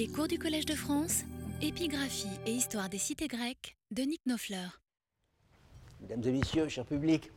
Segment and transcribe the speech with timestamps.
[0.00, 1.24] Les cours du Collège de France,
[1.60, 4.80] épigraphie et histoire des cités grecques de Nick Nofleur.
[6.00, 7.30] Mesdames et messieurs, cher public,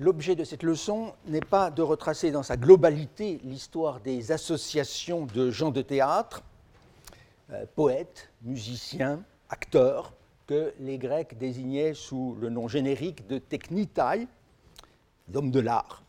[0.00, 5.52] l'objet de cette leçon n'est pas de retracer dans sa globalité l'histoire des associations de
[5.52, 6.42] gens de théâtre,
[7.52, 10.14] euh, poètes, musiciens, acteurs,
[10.48, 14.26] que les Grecs désignaient sous le nom générique de technitai,
[15.28, 16.02] d'hommes de l'art,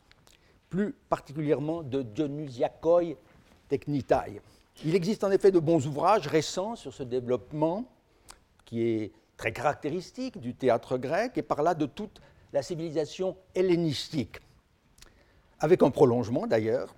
[0.68, 3.14] plus particulièrement de Dionysiakoi
[3.68, 4.40] technitai.
[4.84, 7.84] Il existe en effet de bons ouvrages récents sur ce développement
[8.66, 12.20] qui est très caractéristique du théâtre grec et par là de toute
[12.52, 14.38] la civilisation hellénistique,
[15.60, 16.94] avec un prolongement d'ailleurs,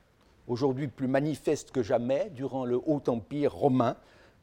[0.49, 3.97] aujourd'hui plus manifeste que jamais durant le Haut Empire romain,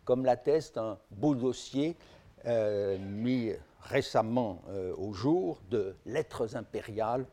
[0.06, 1.98] comme l'atteste un beau dossier
[2.46, 7.26] euh, mis récemment euh, au jour de lettres impériales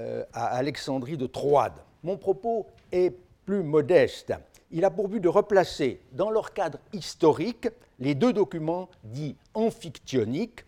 [0.00, 1.80] euh, à Alexandrie de Troade.
[2.02, 4.32] Mon propos est plus modeste.
[4.72, 10.64] Il a pour but de replacer dans leur cadre historique les deux documents dits amphictyoniques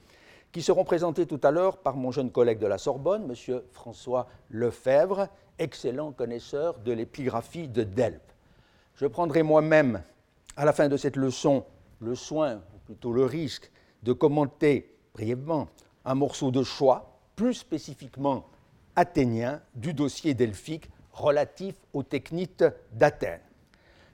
[0.50, 3.60] qui seront présentés tout à l'heure par mon jeune collègue de la Sorbonne, M.
[3.70, 8.20] François Lefebvre, excellent connaisseur de l'épigraphie de Delphes.
[8.96, 10.02] Je prendrai moi-même,
[10.56, 11.64] à la fin de cette leçon,
[12.00, 13.70] le soin, ou plutôt le risque,
[14.02, 15.68] de commenter brièvement
[16.04, 18.46] un morceau de choix, plus spécifiquement
[18.96, 23.40] athénien, du dossier delphique relatif aux techniques d'Athènes.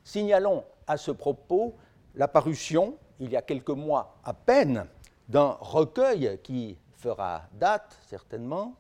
[0.09, 1.77] Signalons à ce propos
[2.15, 4.87] la parution, il y a quelques mois à peine,
[5.29, 8.75] d'un recueil qui fera date certainement,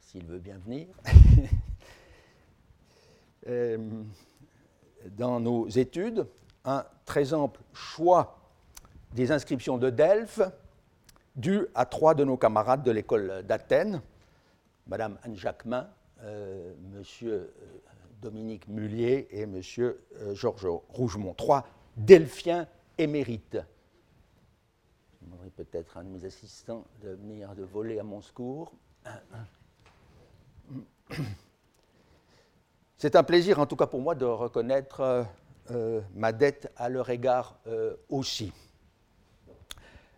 [0.00, 0.88] s'il veut bien venir,
[3.46, 3.78] euh,
[5.12, 6.26] dans nos études,
[6.64, 8.40] un très ample choix
[9.12, 10.42] des inscriptions de Delphes
[11.36, 14.02] dû à trois de nos camarades de l'école d'Athènes,
[14.88, 15.88] Madame Anne Jacquemin,
[16.22, 17.46] euh, Monsieur euh,
[18.20, 22.66] Dominique Mullier et euh, Georges Rougemont, trois delphiens
[22.98, 23.58] émérites.
[25.12, 28.72] Je demanderai peut-être à un de mes assistants de venir de voler à mon secours.
[32.96, 35.26] C'est un plaisir, en tout cas pour moi, de reconnaître
[36.14, 37.58] ma dette à leur égard
[38.08, 38.52] aussi.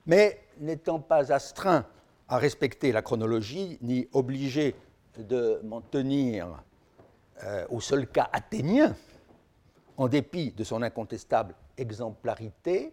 [0.07, 1.87] Mais n'étant pas astreint
[2.29, 4.75] à respecter la chronologie, ni obligé
[5.19, 6.63] de m'en tenir
[7.45, 8.97] euh, au seul cas athénien,
[9.97, 12.93] en dépit de son incontestable exemplarité,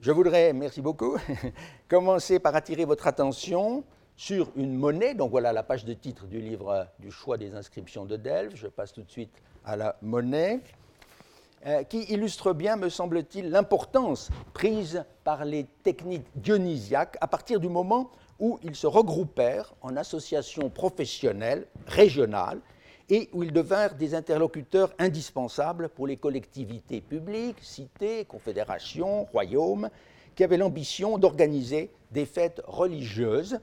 [0.00, 1.16] je voudrais, merci beaucoup,
[1.88, 3.84] commencer par attirer votre attention
[4.16, 5.14] sur une monnaie.
[5.14, 8.54] Donc voilà la page de titre du livre du choix des inscriptions de Delphes.
[8.54, 9.32] Je passe tout de suite
[9.64, 10.60] à la monnaie.
[11.66, 17.68] Euh, qui illustre bien, me semble-t-il, l'importance prise par les techniques dionysiaques à partir du
[17.68, 22.60] moment où ils se regroupèrent en associations professionnelles régionales
[23.10, 29.88] et où ils devinrent des interlocuteurs indispensables pour les collectivités publiques, cités, confédérations, royaumes,
[30.34, 33.58] qui avaient l'ambition d'organiser des fêtes religieuses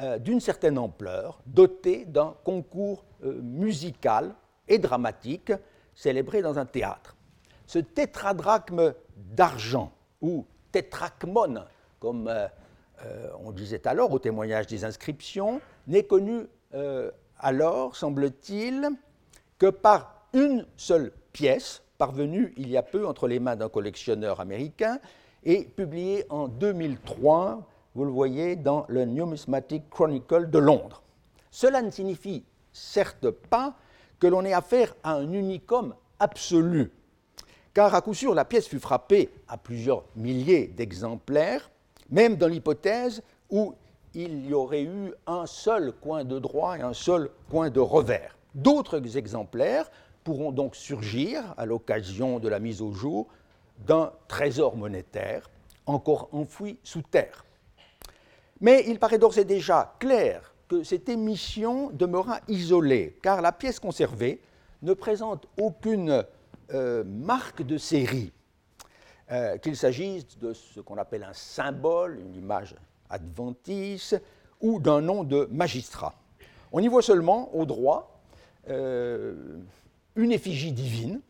[0.00, 4.34] euh, d'une certaine ampleur, dotées d'un concours euh, musical
[4.68, 5.52] et dramatique
[5.94, 7.16] célébré dans un théâtre.
[7.66, 11.64] Ce tétradrachme d'argent, ou tétrachmone,
[11.98, 12.48] comme euh,
[13.44, 18.90] on disait alors au témoignage des inscriptions, n'est connu euh, alors, semble-t-il,
[19.58, 24.40] que par une seule pièce, parvenue il y a peu entre les mains d'un collectionneur
[24.40, 24.98] américain
[25.44, 31.02] et publiée en 2003, vous le voyez, dans le Numismatic Chronicle de Londres.
[31.50, 33.74] Cela ne signifie certes pas
[34.18, 36.92] que l'on ait affaire à un unicum absolu,
[37.72, 41.70] car à coup sûr la pièce fut frappée à plusieurs milliers d'exemplaires,
[42.10, 43.74] même dans l'hypothèse où
[44.14, 48.36] il y aurait eu un seul coin de droit et un seul coin de revers.
[48.54, 49.90] D'autres exemplaires
[50.24, 53.28] pourront donc surgir à l'occasion de la mise au jour
[53.86, 55.48] d'un trésor monétaire
[55.86, 57.44] encore enfoui sous terre.
[58.60, 63.80] Mais il paraît d'ores et déjà clair que cette émission demeura isolée, car la pièce
[63.80, 64.40] conservée
[64.82, 66.24] ne présente aucune
[66.72, 68.32] euh, marque de série,
[69.32, 72.74] euh, qu'il s'agisse de ce qu'on appelle un symbole, une image
[73.08, 74.14] adventice,
[74.60, 76.14] ou d'un nom de magistrat.
[76.72, 78.20] On y voit seulement, au droit,
[78.68, 79.58] euh,
[80.16, 81.20] une effigie divine,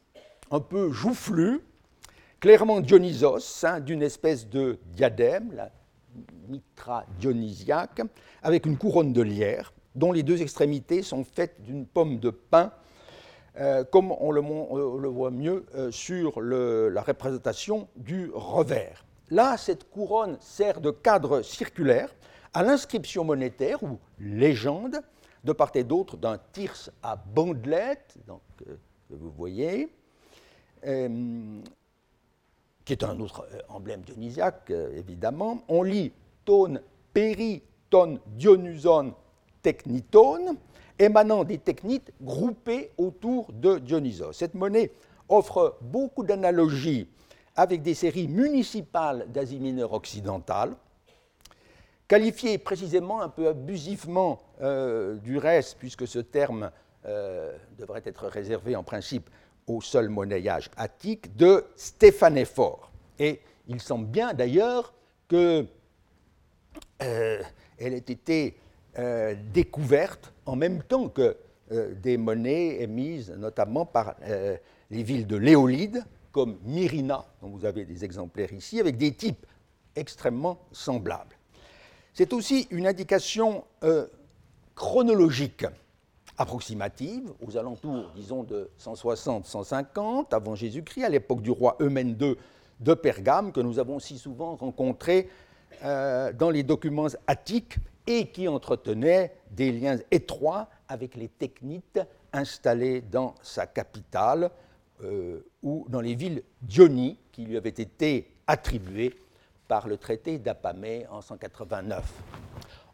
[0.50, 1.60] un peu joufflue,
[2.40, 5.70] clairement Dionysos, hein, d'une espèce de diadème, la
[6.48, 8.02] mitra dionysiaque,
[8.42, 12.72] avec une couronne de lierre, dont les deux extrémités sont faites d'une pomme de pin
[13.58, 14.40] euh, comme on le,
[15.08, 19.04] voit mieux euh, sur la représentation du revers.
[19.30, 22.10] Là, cette couronne sert de cadre circulaire
[22.52, 25.00] à l'inscription monétaire ou légende
[25.44, 28.76] de part et d'autre d'un tirse à bandelettes, donc, euh,
[29.08, 29.92] que vous voyez,
[30.86, 31.60] euh,
[32.84, 35.62] qui est un autre euh, emblème dionysiaque, évidemment.
[35.68, 36.12] On lit
[36.44, 36.82] tone
[37.12, 39.14] péri, ton dionyson
[39.62, 40.56] technitone,
[41.00, 44.32] émanant des technites groupées autour de Dionysos.
[44.34, 44.92] Cette monnaie
[45.28, 47.08] offre beaucoup d'analogies
[47.56, 50.76] avec des séries municipales d'Asie mineure occidentale,
[52.06, 56.70] qualifiées précisément un peu abusivement euh, du reste, puisque ce terme
[57.06, 59.30] euh, devrait être réservé en principe
[59.66, 62.90] au seul monnayage attique, de stéphanéphore.
[63.18, 64.92] Et il semble bien d'ailleurs
[65.28, 65.68] qu'elle
[67.02, 67.42] euh,
[67.78, 68.56] ait été
[69.54, 71.36] découverte en même temps que
[72.02, 74.16] des monnaies émises notamment par
[74.90, 79.46] les villes de l'Éolide, comme Myrina, dont vous avez des exemplaires ici, avec des types
[79.96, 81.36] extrêmement semblables.
[82.12, 84.06] C'est aussi une indication euh,
[84.74, 85.66] chronologique
[86.38, 92.36] approximative, aux alentours, disons, de 160-150 avant Jésus-Christ, à l'époque du roi Eumène II
[92.80, 95.28] de Pergame, que nous avons si souvent rencontré
[95.84, 97.76] euh, dans les documents attiques
[98.06, 102.00] et qui entretenait des liens étroits avec les technites
[102.32, 104.50] installées dans sa capitale,
[105.02, 109.14] euh, ou dans les villes d'Ionie qui lui avaient été attribuées
[109.68, 112.04] par le traité d'Apamée en 189.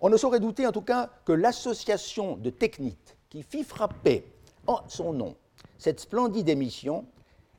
[0.00, 4.24] On ne saurait douter en tout cas que l'association de technites qui fit frapper
[4.66, 5.36] en son nom
[5.78, 7.04] cette splendide émission,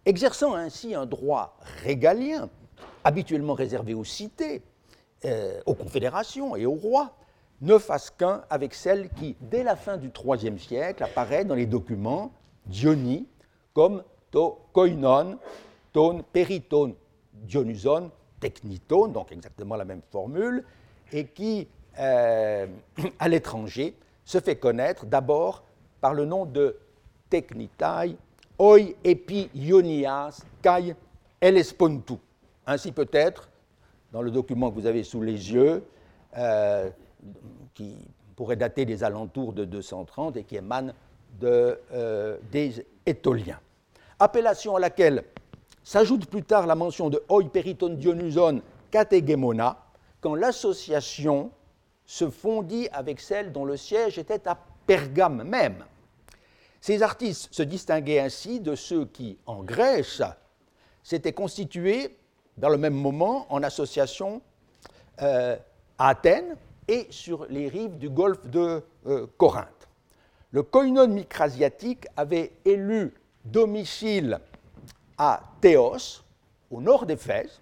[0.05, 2.49] exerçant ainsi un droit régalien,
[3.03, 4.61] habituellement réservé aux cités,
[5.25, 7.15] euh, aux confédérations et aux rois,
[7.61, 11.65] ne fasse qu'un avec celle qui, dès la fin du IIIe siècle, apparaît dans les
[11.65, 12.31] documents
[12.65, 13.27] d'Ionie
[13.73, 15.37] comme to koinon,
[15.93, 16.95] ton, péritone,
[17.33, 20.63] dionyson, technitone, donc exactement la même formule,
[21.11, 21.67] et qui,
[21.99, 22.67] euh,
[23.19, 23.95] à l'étranger,
[24.25, 25.63] se fait connaître d'abord
[26.01, 26.77] par le nom de
[27.29, 28.17] technitai,
[28.59, 30.95] oi epi ionias kai
[31.41, 32.15] elespontu.
[32.65, 33.49] Ainsi peut-être,
[34.11, 35.83] dans le document que vous avez sous les yeux,
[36.37, 36.89] euh,
[37.73, 37.95] qui
[38.35, 40.93] pourrait dater des alentours de 230 et qui émane
[41.43, 43.59] euh, des Étoliens
[44.19, 45.23] appellation à laquelle
[45.83, 49.77] s'ajoute plus tard la mention de Oi periton dionyson kategemona,
[50.21, 51.51] quand l'association
[52.05, 55.83] se fondit avec celle dont le siège était à Pergame même.
[56.79, 60.21] Ces artistes se distinguaient ainsi de ceux qui, en Grèce,
[61.03, 62.15] s'étaient constitués
[62.57, 64.41] dans le même moment en association
[65.21, 65.57] euh,
[65.97, 66.55] à Athènes
[66.87, 69.87] et sur les rives du golfe de euh, Corinthe.
[70.51, 73.13] Le koinon micrasiatique avait élu
[73.43, 74.39] domicile
[75.17, 76.23] à Théos,
[76.71, 77.59] au nord d'Éphèse.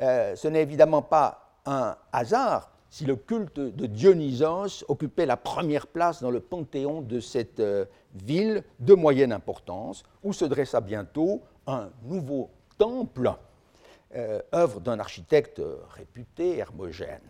[0.00, 5.86] Euh, ce n'est évidemment pas un hasard si le culte de Dionysos occupait la première
[5.86, 7.84] place dans le panthéon de cette euh,
[8.14, 13.32] ville de moyenne importance, où se dressa bientôt un nouveau temple,
[14.52, 15.62] œuvre d'un architecte
[15.94, 17.20] réputé, Hermogène.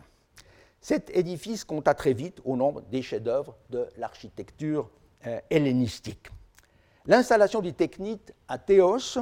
[0.81, 4.89] Cet édifice compta très vite au nombre des chefs-d'œuvre de l'architecture
[5.51, 6.29] hellénistique.
[7.05, 9.19] L'installation des technites à Théos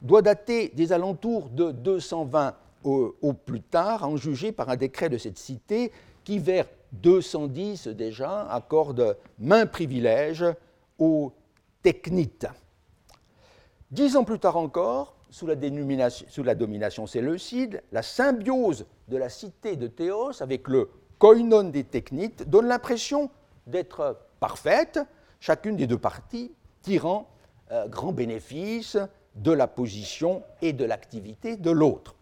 [0.00, 2.54] doit dater des alentours de 220
[2.84, 5.92] au, plus tard, en juger par un décret de cette cité
[6.24, 10.44] qui, vers 210 déjà, accorde main privilège
[10.98, 11.32] aux
[11.82, 12.46] technites.
[13.90, 15.54] Dix ans plus tard encore, sous la,
[16.10, 20.90] sous la, domination séleucide, la symbiose de la cité de Théos avec le
[21.22, 23.30] koinon des technites donne l'impression
[23.68, 24.98] d'être parfaite,
[25.38, 26.50] chacune des deux parties
[26.80, 27.28] tirant
[27.70, 28.98] euh, grand bénéfice
[29.36, 32.16] de la position et de l'activité de l'autre.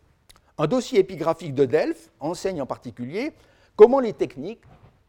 [0.58, 3.32] Un dossier épigraphique de Delphes enseigne en particulier
[3.74, 4.60] comment les techniques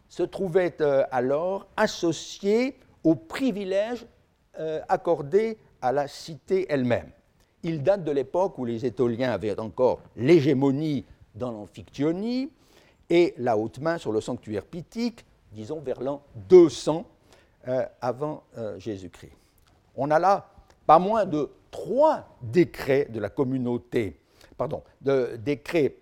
[0.08, 4.06] se trouvaient euh, alors associées aux privilèges
[4.58, 7.12] euh, accordés à la cité elle-même.
[7.62, 11.04] Il date de l'époque où les Étoliens avaient encore l'hégémonie
[11.36, 12.52] dans l'Amphictyonie
[13.12, 17.06] et la haute main sur le sanctuaire pythique, disons vers l'an 200
[18.00, 18.44] avant
[18.78, 19.34] Jésus-Christ.
[19.96, 20.50] On a là
[20.88, 24.20] pas moins de trois décrets de la communauté,
[24.58, 25.96] pardon, de décrets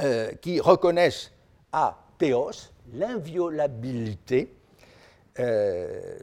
[0.00, 1.32] euh, qui reconnaissent
[1.72, 4.54] à Théos l'inviolabilité,
[5.38, 6.18] euh,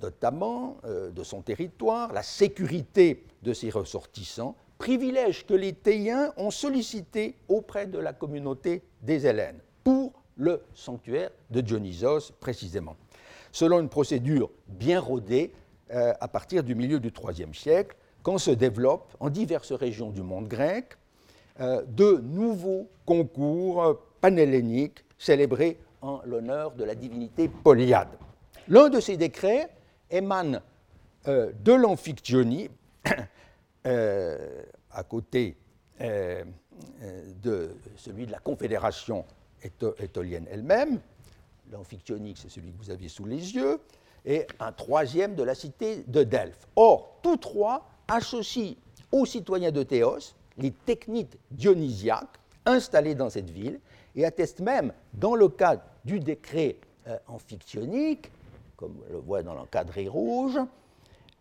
[0.00, 6.50] notamment euh, de son territoire, la sécurité de ses ressortissants, privilège que les Théiens ont
[6.50, 12.96] sollicité auprès de la communauté des Hélènes pour le sanctuaire de Dionysos précisément.
[13.52, 15.52] Selon une procédure bien rodée,
[15.90, 20.22] euh, à partir du milieu du IIIe siècle, quand se développent en diverses régions du
[20.22, 20.96] monde grec
[21.60, 28.16] euh, de nouveaux concours panhelléniques célébrés en l'honneur de la divinité Polyade.
[28.68, 29.68] L'un de ces décrets
[30.10, 30.60] émane
[31.26, 32.70] euh, de l'Amphictyonie,
[33.88, 35.56] à côté
[36.00, 36.44] euh,
[37.42, 39.24] de celui de la Confédération
[39.98, 41.00] étolienne elle-même.
[41.72, 43.80] L'Amphictyonique, c'est celui que vous aviez sous les yeux,
[44.24, 46.68] et un troisième de la cité de Delphes.
[46.76, 48.74] Or, tous trois associent
[49.10, 53.80] aux citoyens de Théos les techniques dionysiaques installées dans cette ville
[54.14, 56.76] et attestent même, dans le cas du décret
[57.26, 58.30] amphictyonique,
[58.76, 60.58] comme on le voit dans l'encadré rouge,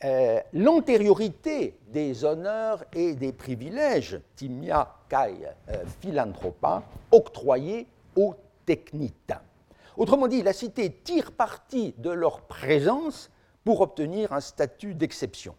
[0.04, 8.36] euh, l'antériorité des honneurs et des privilèges, timia kai euh, philanthropa, octroyés aux
[8.66, 9.34] technites.
[9.96, 13.32] Autrement dit, la cité tire parti de leur présence
[13.64, 15.56] pour obtenir un statut d'exception.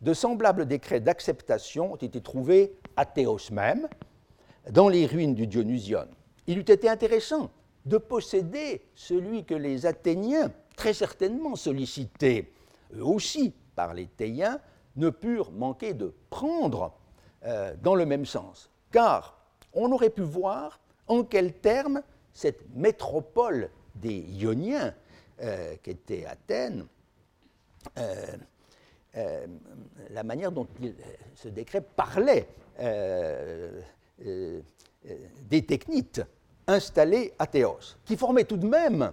[0.00, 3.88] De semblables décrets d'acceptation ont été trouvés à Théos même,
[4.70, 6.06] dans les ruines du Dionysion.
[6.46, 7.50] Il eût été intéressant
[7.84, 12.52] de posséder celui que les Athéniens, très certainement sollicités
[12.94, 14.60] eux aussi par les Théiens,
[14.96, 16.92] ne purent manquer de prendre
[17.44, 18.70] euh, dans le même sens.
[18.90, 19.38] Car
[19.72, 22.02] on aurait pu voir en quels termes
[22.32, 24.94] cette métropole des Ioniens,
[25.42, 26.86] euh, qui était Athènes,
[27.98, 28.36] euh,
[30.10, 30.66] la manière dont
[31.34, 32.46] ce décret parlait
[34.18, 36.20] des technites
[36.66, 39.12] installés à Théos, qui formaient tout de même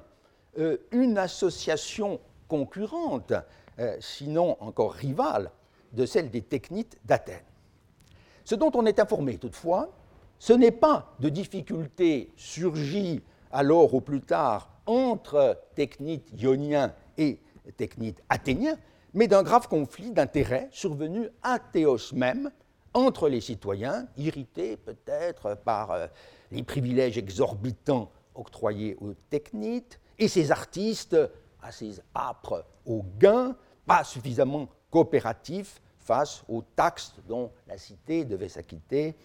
[0.92, 3.34] une association concurrente
[3.80, 5.52] euh, sinon encore rivale,
[5.92, 7.44] de celle des technites d'Athènes.
[8.44, 9.92] Ce dont on est informé toutefois,
[10.40, 17.40] ce n'est pas de difficultés surgies alors ou plus tard entre technites ioniens et
[17.78, 18.78] technites athéniens,
[19.14, 22.52] mais d'un grave conflit d'intérêts survenu à Théos même
[22.94, 26.08] entre les citoyens, irrités peut-être par euh,
[26.52, 31.18] les privilèges exorbitants octroyés aux technites, et ces artistes
[31.64, 33.56] assez âpres au gain,
[33.86, 39.16] pas suffisamment coopératifs face aux taxes dont la cité devait s'acquitter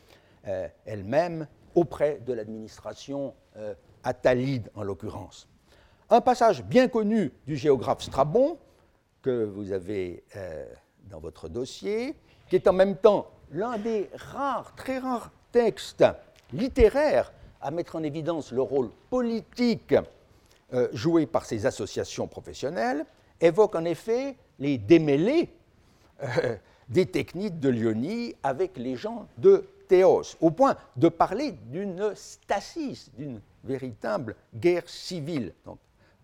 [0.47, 5.49] euh, elle-même auprès de l'administration euh, atalide en l'occurrence.
[6.11, 8.59] Un passage bien connu du géographe Strabon,
[9.21, 10.65] que vous avez euh,
[11.11, 12.15] dans votre dossier,
[12.49, 16.05] qui est en même temps l'un des rares, très rares textes
[16.53, 19.95] littéraires à mettre en évidence le rôle politique
[20.75, 23.07] euh, joué par ces associations professionnelles
[23.41, 25.51] évoque en effet les démêlés
[26.23, 26.57] euh,
[26.89, 33.11] des techniques de Lyonie avec les gens de Théos, au point de parler d'une stasis,
[33.17, 35.55] d'une véritable guerre civile.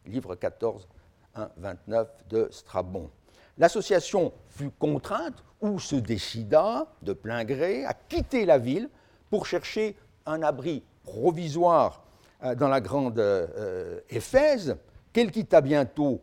[0.04, 0.86] Livre 14,
[1.34, 3.10] 1, 29 de Strabon.
[3.56, 8.90] L'association fut contrainte ou se décida de plein gré à quitter la ville
[9.30, 9.96] pour chercher
[10.26, 12.03] un abri provisoire
[12.52, 14.76] dans la grande euh, Éphèse,
[15.12, 16.20] qu'elle quitta bientôt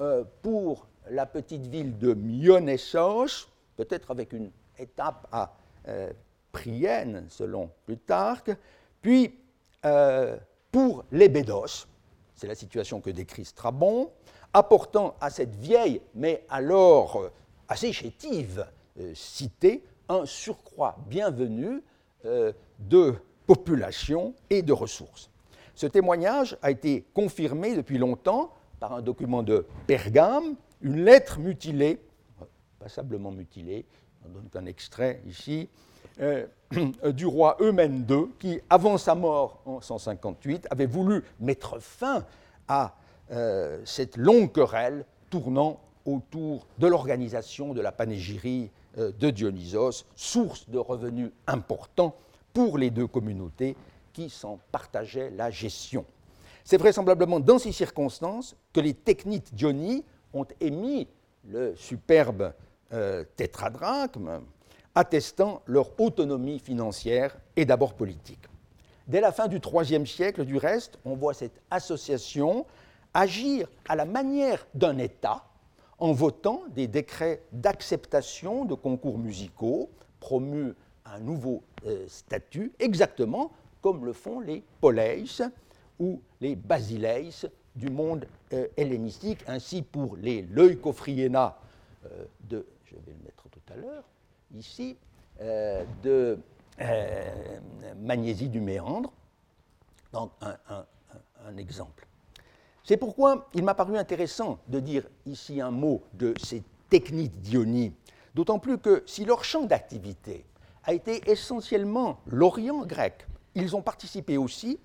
[0.00, 5.52] euh, pour la petite ville de Myonnessos, peut-être avec une étape à
[6.52, 8.50] Prienne, selon Plutarque,
[9.02, 9.34] puis
[10.70, 11.86] pour l'Ébédos,
[12.36, 14.10] c'est la situation que décrit Strabon,
[14.52, 17.30] apportant à cette vieille, mais alors
[17.66, 18.64] assez chétive
[19.14, 21.82] cité, un surcroît bienvenu
[22.24, 23.14] de
[23.46, 25.30] population et de ressources.
[25.74, 32.00] Ce témoignage a été confirmé depuis longtemps par un document de Pergame, une lettre mutilée,
[32.78, 33.84] passablement mutilée,
[34.24, 35.68] on donne un extrait ici,
[36.20, 36.46] euh,
[37.12, 42.24] du roi Eumène II, qui, avant sa mort en 158, avait voulu mettre fin
[42.68, 42.94] à
[43.30, 50.68] euh, cette longue querelle tournant autour de l'organisation de la panégyrie euh, de Dionysos, source
[50.68, 52.14] de revenus importants
[52.52, 53.76] pour les deux communautés
[54.12, 56.04] qui s'en partageaient la gestion.
[56.64, 61.08] C'est vraisemblablement dans ces circonstances que les technites Diony ont émis
[61.48, 62.52] le superbe
[62.92, 64.42] euh, tétradrachme,
[64.94, 68.46] attestant leur autonomie financière et d'abord politique.
[69.06, 72.66] Dès la fin du IIIe siècle, du reste, on voit cette association
[73.14, 75.44] agir à la manière d'un État
[75.98, 80.74] en votant des décrets d'acceptation de concours musicaux, promus
[81.04, 83.50] un nouveau euh, statut, exactement
[83.80, 85.24] comme le font les poleis
[85.98, 91.56] ou les basileis du monde euh, hellénistique, ainsi pour les leucophrienas
[92.06, 94.04] euh, de, je vais le mettre tout à l'heure,
[94.54, 94.96] ici,
[95.40, 96.38] euh, de
[97.98, 99.12] Magnésie du Méandre.
[100.12, 100.56] Donc un,
[101.46, 102.06] un exemple.
[102.82, 107.92] C'est pourquoi il m'a paru intéressant de dire ici un mot de ces techniques d'Ionie,
[108.34, 110.44] d'autant plus que si leur champ d'activité
[110.84, 114.78] a été essentiellement l'Orient grec, ils ont participé aussi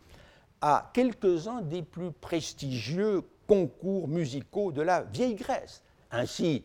[0.62, 6.64] à quelques-uns des plus prestigieux concours musicaux de la vieille Grèce, ainsi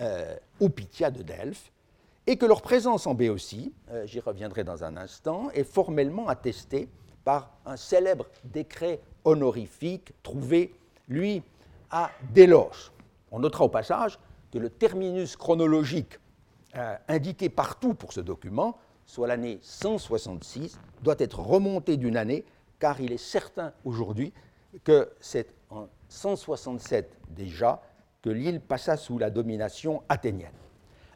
[0.00, 1.70] euh, au Pythia de Delphes,
[2.26, 6.88] et que leur présence en Béotie, euh, j'y reviendrai dans un instant, est formellement attestée
[7.24, 10.74] par un célèbre décret honorifique trouvé,
[11.08, 11.42] lui,
[11.90, 12.90] à Délos.
[13.30, 14.18] On notera au passage
[14.52, 16.18] que le terminus chronologique
[16.76, 22.44] euh, indiqué partout pour ce document, soit l'année 166, doit être remonté d'une année,
[22.78, 24.32] car il est certain aujourd'hui
[24.84, 27.82] que c'est en 167 déjà
[28.22, 30.52] que l'île passa sous la domination athénienne.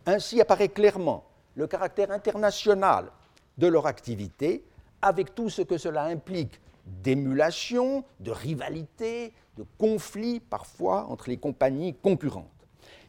[0.06, 1.24] Ainsi apparaît clairement
[1.54, 3.10] le caractère international
[3.58, 4.64] de leur activité,
[5.00, 11.94] avec tout ce que cela implique d'émulation, de rivalité, de conflits parfois entre les compagnies
[11.94, 12.46] concurrentes.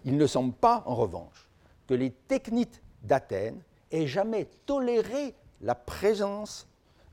[0.05, 1.49] Il ne semble pas, en revanche,
[1.87, 6.67] que les techniques d'Athènes aient jamais toléré la présence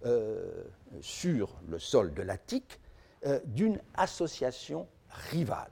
[0.05, 0.65] euh,
[1.01, 2.79] sur le sol de l'Attique
[3.27, 4.87] euh, d'une association
[5.31, 5.71] rivale.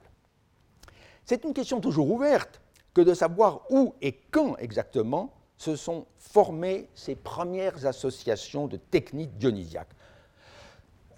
[1.25, 2.61] C'est une question toujours ouverte
[2.93, 9.37] que de savoir où et quand exactement se sont formées ces premières associations de techniques
[9.37, 9.95] dionysiaques.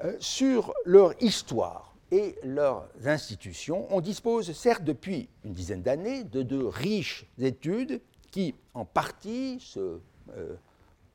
[0.04, 6.44] Euh, sur leur histoire et leurs institutions, on dispose certes depuis une dizaine d'années de
[6.44, 8.01] deux riches études
[8.36, 10.01] qui, en partie, se
[10.36, 10.56] euh,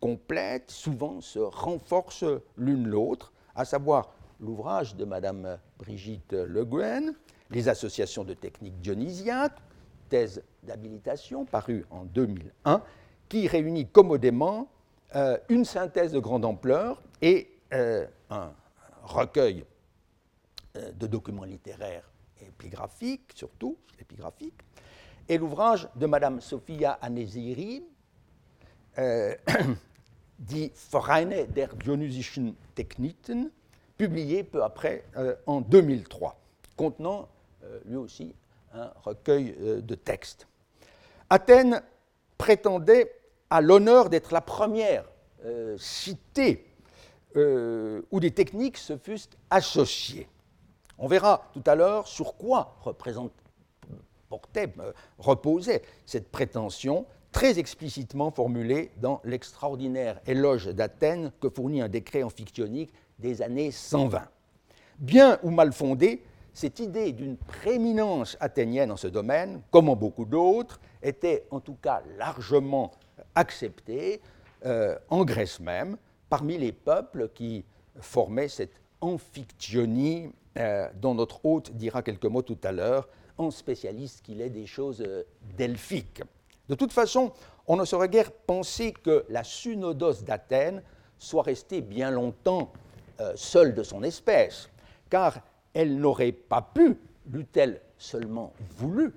[0.00, 2.24] complètent, souvent se renforcent
[2.56, 7.14] l'une l'autre, à savoir l'ouvrage de Madame Brigitte Le Guen,
[7.50, 9.58] Les associations de techniques dionysiaques,
[10.08, 12.82] thèse d'habilitation parue en 2001,
[13.28, 14.70] qui réunit commodément
[15.14, 18.50] euh, une synthèse de grande ampleur et euh, un
[19.02, 19.66] recueil
[20.74, 22.10] de documents littéraires
[22.40, 24.62] épigraphiques, surtout épigraphiques,
[25.28, 27.84] et l'ouvrage de Madame Sophia Anesiri,
[30.38, 33.50] dit Vereine der Dionysischen Techniken,
[33.96, 35.04] publié peu après
[35.46, 36.38] en 2003,
[36.76, 37.28] contenant
[37.86, 38.34] lui aussi
[38.74, 40.46] un recueil de textes.
[41.30, 41.82] Athènes
[42.36, 43.12] prétendait
[43.50, 45.04] à l'honneur d'être la première
[45.44, 46.66] euh, cité
[47.36, 50.28] euh, où des techniques se fussent associées.
[50.98, 52.76] On verra tout à l'heure sur quoi
[54.30, 61.88] portait, euh, reposait cette prétention très explicitement formulée dans l'extraordinaire éloge d'Athènes que fournit un
[61.88, 64.22] décret amphictyonique des années 120.
[64.98, 66.22] Bien ou mal fondée,
[66.54, 71.76] cette idée d'une prééminence athénienne en ce domaine, comme en beaucoup d'autres, était en tout
[71.80, 72.92] cas largement
[73.34, 74.20] acceptée
[74.66, 75.96] euh, en Grèce même,
[76.28, 77.64] parmi les peuples qui
[78.00, 83.08] formaient cette amphictyonie euh, dont notre hôte dira quelques mots tout à l'heure,
[83.50, 85.22] spécialiste qu'il est des choses euh,
[85.56, 86.22] delphiques.
[86.68, 87.32] De toute façon,
[87.66, 90.82] on ne saurait guère penser que la synodos d'Athènes
[91.18, 92.72] soit restée bien longtemps
[93.34, 94.70] seule de son espèce,
[95.10, 95.40] car
[95.74, 96.96] elle n'aurait pas pu,
[97.30, 99.12] l'eût-elle seulement voulu,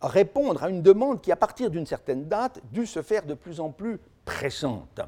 [0.00, 3.60] répondre à une demande qui, à partir d'une certaine date, dut se faire de plus
[3.60, 5.00] en plus pressante.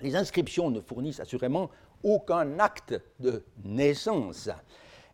[0.00, 1.70] Les inscriptions ne fournissent assurément
[2.02, 4.48] aucun acte de naissance,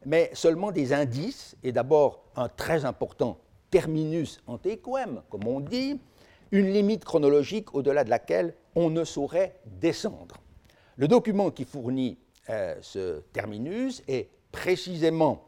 [0.06, 3.38] mais seulement des indices, et d'abord un très important
[3.70, 6.00] terminus antequem, comme on dit,
[6.52, 10.36] une limite chronologique au-delà de laquelle on ne saurait descendre.
[10.96, 12.16] Le document qui fournit
[12.48, 15.42] euh, ce terminus est précisément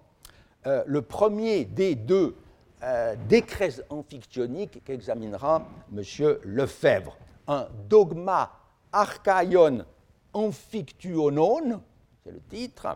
[0.66, 2.37] euh, le premier des deux
[2.83, 6.03] euh, décrets amphictyoniques qu'examinera M.
[6.42, 7.16] Lefebvre,
[7.47, 8.51] un dogma
[8.92, 9.85] archaïon
[10.33, 11.81] amphictyonon,
[12.25, 12.88] c'est le titre,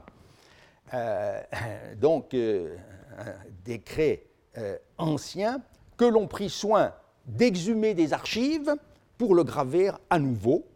[1.97, 4.27] donc un décret
[4.99, 5.63] ancien
[5.97, 6.93] que l'on prit soin
[7.27, 8.75] d'exhumer des archives
[9.17, 10.67] pour le graver à nouveau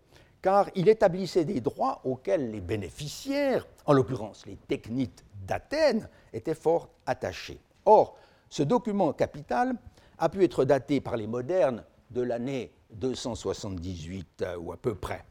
[0.47, 6.89] car il établissait des droits auxquels les bénéficiaires, en l'occurrence les technites d'Athènes, étaient fort
[7.05, 7.59] attachés.
[7.85, 8.17] Or,
[8.49, 9.75] ce document capital
[10.19, 15.25] a pu être daté par les modernes de l'année 278 euh, ou à peu près.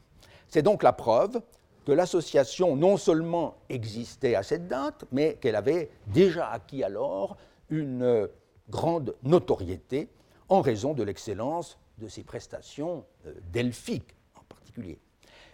[0.48, 1.40] C'est donc la preuve
[1.86, 7.36] que l'association non seulement existait à cette date, mais qu'elle avait déjà acquis alors
[7.70, 8.26] une euh,
[8.68, 10.08] grande notoriété
[10.48, 14.98] en raison de l'excellence de ses prestations euh, delphiques en particulier.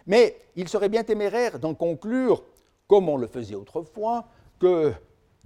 [0.07, 2.43] Mais il serait bien téméraire d'en conclure,
[2.87, 4.25] comme on le faisait autrefois,
[4.59, 4.91] que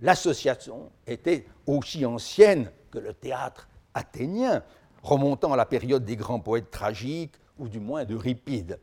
[0.01, 4.63] l'association était aussi ancienne que le théâtre athénien,
[5.03, 8.79] remontant à la période des grands poètes tragiques, ou du moins d'Euripide.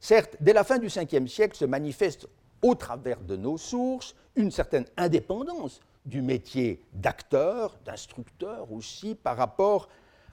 [0.00, 2.26] Certes, dès la fin du Ve siècle se manifeste
[2.62, 9.88] au travers de nos sources une certaine indépendance du métier d'acteur, d'instructeur aussi, par rapport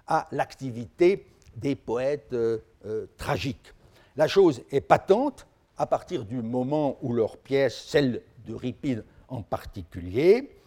[0.08, 1.28] à l'activité
[1.58, 3.74] des poètes euh, euh, tragiques.
[4.16, 5.46] La chose est patente
[5.78, 10.58] à partir du moment où leurs pièces, celles d'Euripide en particulier,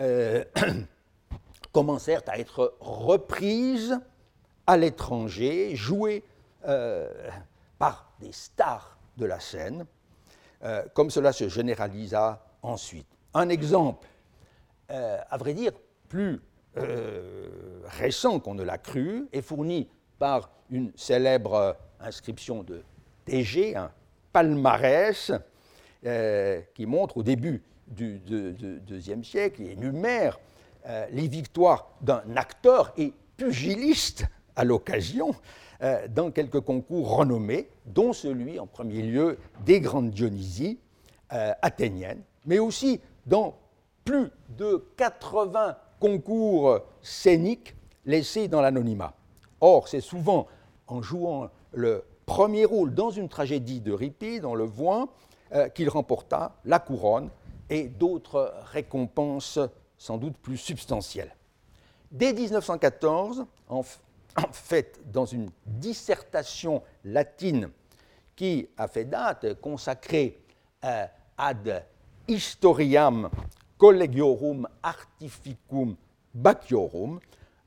[0.00, 0.44] euh,
[1.72, 3.98] commencèrent à être reprises
[4.66, 6.24] à l'étranger, jouées
[7.80, 9.84] par des stars de la scène,
[10.62, 13.08] euh, comme cela se généralisa ensuite.
[13.34, 14.06] Un exemple,
[14.88, 15.72] à vrai dire,
[16.08, 16.40] plus
[17.84, 19.88] récent qu'on ne l'a cru, est fourni
[20.18, 22.82] par une célèbre inscription de
[23.24, 23.92] TG, un
[24.32, 25.30] palmarès
[26.02, 30.40] qui montre au début du deuxième siècle et énumère
[30.86, 34.24] euh, les victoires d'un acteur et pugiliste
[34.56, 35.34] à l'occasion
[35.82, 40.78] euh, dans quelques concours renommés, dont celui en premier lieu des grandes Dionysies
[41.32, 43.54] euh, athéniennes, mais aussi dans
[44.04, 47.74] plus de 80 concours scéniques
[48.06, 49.14] laissés dans l'anonymat.
[49.60, 50.46] Or, c'est souvent
[50.86, 55.08] en jouant le premier rôle dans une tragédie de Ripide, on le voit,
[55.74, 57.28] qu'il remporta la couronne
[57.70, 59.58] et d'autres récompenses
[60.00, 61.34] sans doute plus substantielles.
[62.10, 63.82] Dès 1914, en,
[64.52, 67.70] fait, dans une dissertation latine
[68.36, 70.38] qui a fait date, consacrée
[70.84, 71.84] euh, ad
[72.28, 73.28] historiam
[73.76, 75.96] collegiorum artificum
[76.34, 77.20] bacchiorum,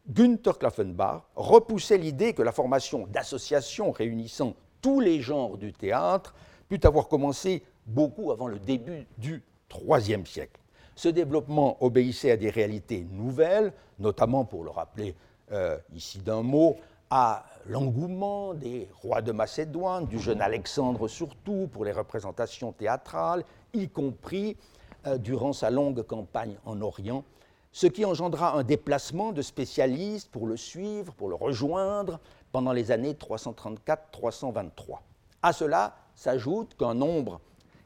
[0.07, 6.35] Günther Klaffenbach repoussait l'idée que la formation d'associations réunissant tous les genres du théâtre
[6.67, 9.41] put avoir commencé beaucoup avant le début du
[9.73, 10.59] IIIe siècle.
[10.95, 15.15] Ce développement obéissait à des réalités nouvelles, notamment, pour le rappeler
[15.53, 16.77] euh, ici d'un mot,
[17.11, 23.87] à l'engouement des rois de Macédoine, du jeune Alexandre surtout, pour les représentations théâtrales, y
[23.87, 24.57] compris
[25.05, 27.23] euh, durant sa longue campagne en Orient,
[27.71, 32.19] ce qui engendra un déplacement de spécialistes pour le suivre, pour le rejoindre
[32.51, 35.01] pendant les années 334-323.
[35.43, 37.41] À cela s'ajoute qu'un nombre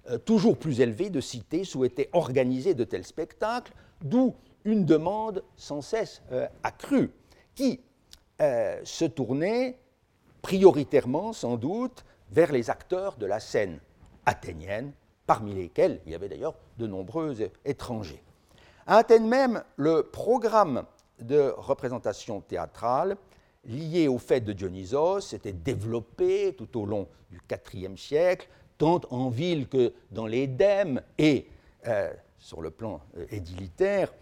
[0.09, 5.81] euh, toujours plus élevé de cités souhaitaient organiser de tels spectacles, d'où une demande sans
[5.81, 6.21] cesse
[6.63, 7.11] accrue,
[7.57, 7.81] qui
[8.39, 9.79] euh, se tournait
[10.43, 13.79] prioritairement, sans doute, vers les acteurs de la scène
[14.27, 14.93] athénienne,
[15.25, 18.23] parmi lesquels il y avait d'ailleurs de nombreux étrangers.
[18.85, 20.85] À Athènes même, le programme
[21.19, 23.17] de représentation théâtrale
[23.65, 27.41] lié au fait de Dionysos s'était développé tout au long du
[27.73, 31.47] IVe siècle, tant en ville que dans l'Édème et
[31.87, 34.13] euh, sur le plan euh, édilitaire,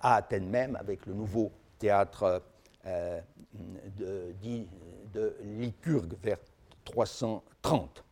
[0.00, 2.40] à Athènes même, avec le nouveau théâtre
[2.86, 4.34] de,
[5.12, 6.38] de Lycurgue vers
[6.84, 8.04] 330.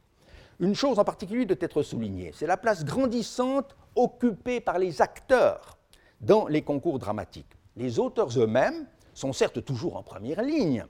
[0.61, 5.79] Une chose en particulier doit être soulignée, c'est la place grandissante occupée par les acteurs
[6.21, 7.57] dans les concours dramatiques.
[7.77, 10.87] Les auteurs eux-mêmes sont certes toujours en première ligne,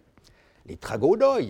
[0.66, 1.40] les tragodoi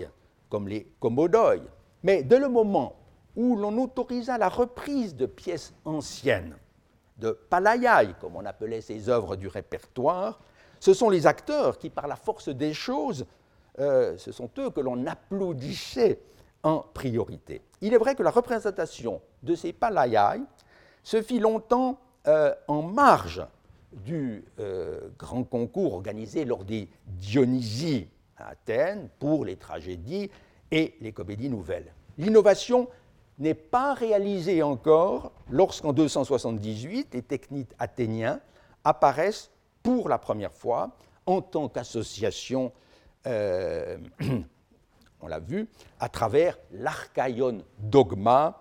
[0.48, 1.56] comme les commodoi,
[2.02, 2.96] mais dès le moment
[3.34, 6.56] où l'on autorisa la reprise de pièces anciennes,
[7.18, 10.40] de palayai, comme on appelait ces œuvres du répertoire,
[10.84, 13.24] ce sont les acteurs qui, par la force des choses,
[13.78, 16.20] euh, ce sont eux que l'on applaudissait
[16.62, 17.62] en priorité.
[17.80, 20.42] Il est vrai que la représentation de ces palayai
[21.02, 23.42] se fit longtemps euh, en marge
[23.92, 30.30] du euh, grand concours organisé lors des Dionysies à Athènes pour les tragédies
[30.70, 31.94] et les comédies nouvelles.
[32.18, 32.90] L'innovation
[33.38, 38.38] n'est pas réalisé encore lorsqu'en 278 les technites athéniens
[38.84, 39.50] apparaissent
[39.84, 42.72] pour la première fois en tant qu'association,
[43.28, 43.96] euh,
[45.20, 45.68] on l'a vu,
[46.00, 48.58] à travers l'archaïon dogma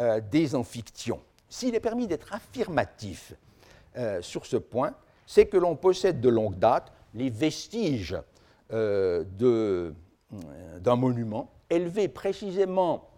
[0.00, 1.20] euh, des amphictyons.
[1.48, 3.34] S'il est permis d'être affirmatif
[3.96, 4.94] euh, sur ce point,
[5.26, 8.16] c'est que l'on possède de longue date les vestiges
[8.70, 9.92] d'un
[10.96, 13.10] monument élevé précisément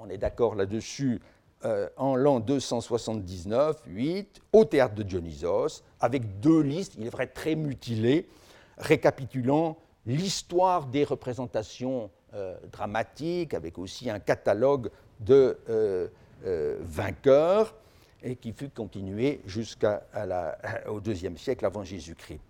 [0.00, 1.20] on est d'accord là-dessus,
[1.64, 7.54] euh, en l'an 279-8, au théâtre de Dionysos, avec deux listes, il est vrai très
[7.54, 8.28] mutilées,
[8.78, 15.58] récapitulant l'histoire des représentations euh, dramatiques, avec aussi un catalogue de
[16.80, 17.74] vainqueurs,
[18.22, 22.40] et qui fut continué jusqu'au deuxième siècle avant Jésus-Christ.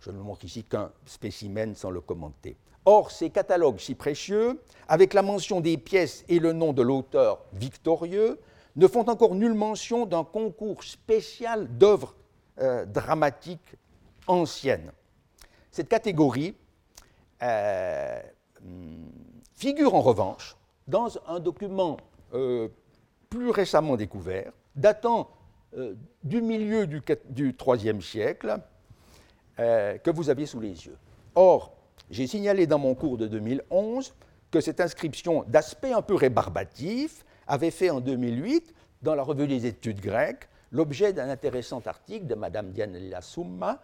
[0.00, 2.56] Je ne montre ici qu'un spécimen sans le commenter.
[2.84, 7.40] Or, ces catalogues si précieux, avec la mention des pièces et le nom de l'auteur
[7.54, 8.38] victorieux,
[8.76, 12.14] ne font encore nulle mention d'un concours spécial d'œuvres
[12.60, 13.76] euh, dramatiques
[14.26, 14.92] anciennes.
[15.70, 16.54] Cette catégorie
[17.42, 18.20] euh,
[19.54, 20.56] figure en revanche
[20.88, 21.96] dans un document
[22.32, 22.68] euh,
[23.30, 25.30] plus récemment découvert, datant
[26.22, 27.02] du milieu du,
[27.66, 28.58] IIIe siècle,
[29.56, 30.96] que vous aviez sous les yeux.
[31.34, 31.74] Or,
[32.10, 34.14] j'ai signalé dans mon cours de 2011
[34.52, 39.66] que cette inscription d'aspect un peu rébarbatif avait fait en 2008, dans la revue des
[39.66, 43.80] études grecques, l'objet d'un intéressant article de Mme Diane Soumma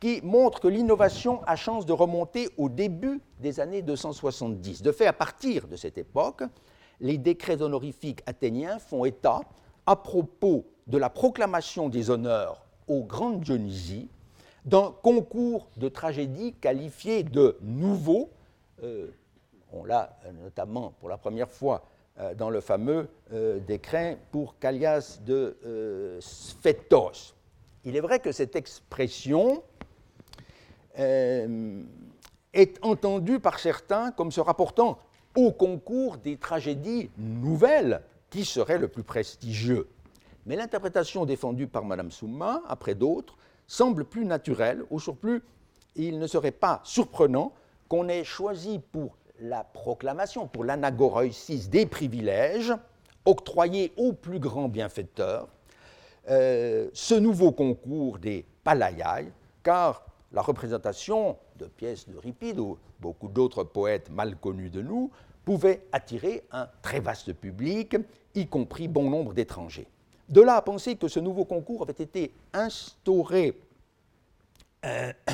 [0.00, 4.82] qui montre que l'innovation a chance de remonter au début des années 270.
[4.82, 6.42] De fait, à partir de cette époque,
[7.00, 9.40] les décrets honorifiques athéniens font état,
[9.86, 14.08] à propos de la proclamation des honneurs aux grandes Dionysies,
[14.64, 18.30] d'un concours de tragédie qualifié de nouveau.
[18.82, 19.08] Euh,
[19.72, 21.84] on l'a notamment pour la première fois
[22.36, 27.34] dans le fameux euh, décret pour Callias de euh, Sphétos.
[27.84, 29.62] Il est vrai que cette expression
[30.96, 34.98] est entendue par certains comme se rapportant
[35.34, 39.88] au concours des tragédies nouvelles qui serait le plus prestigieux.
[40.46, 44.84] Mais l'interprétation défendue par Mme Soumma, après d'autres, semble plus naturelle.
[44.90, 45.42] Au surplus,
[45.96, 47.52] il ne serait pas surprenant
[47.88, 52.72] qu'on ait choisi pour la proclamation pour l'anagoreusis des privilèges
[53.24, 55.48] octroyés aux plus grands bienfaiteurs,
[56.28, 63.64] euh, ce nouveau concours des palayai, car la représentation de pièces d'Euripide ou beaucoup d'autres
[63.64, 65.10] poètes mal connus de nous
[65.44, 67.96] pouvait attirer un très vaste public,
[68.34, 69.88] y compris bon nombre d'étrangers.
[70.28, 73.58] De là à penser que ce nouveau concours avait été instauré
[74.84, 75.12] euh,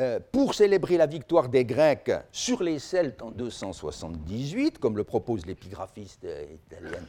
[0.00, 5.44] euh, pour célébrer la victoire des Grecs sur les Celtes en 278, comme le propose
[5.44, 7.06] l'épigraphiste italienne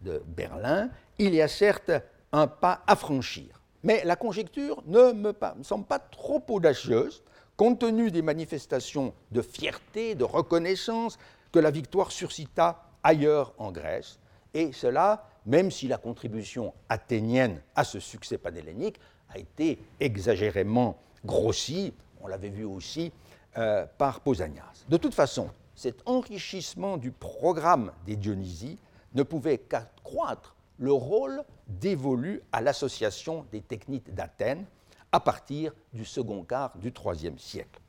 [0.00, 1.92] de Berlin, il y a certes
[2.32, 3.60] un pas à franchir.
[3.82, 7.22] Mais la conjecture ne me, semble pas trop audacieuse,
[7.58, 11.18] compte tenu des manifestations de fierté, de reconnaissance
[11.52, 14.18] que la victoire suscita ailleurs en Grèce,
[14.54, 18.98] et cela même si la contribution athénienne à ce succès panhellénique
[19.28, 23.12] a été exagérément grossie on l'avait vu aussi
[23.58, 24.84] euh, par Pausanias.
[24.88, 28.78] De toute façon, cet enrichissement du programme des Dionysies
[29.14, 34.64] ne pouvait qu'accroître le rôle dévolu à l'association des techniques d'Athènes
[35.12, 37.80] à partir du second quart du IIIe siècle.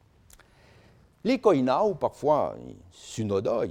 [1.24, 2.56] Les koina, ou parfois
[2.92, 3.68] synodoi,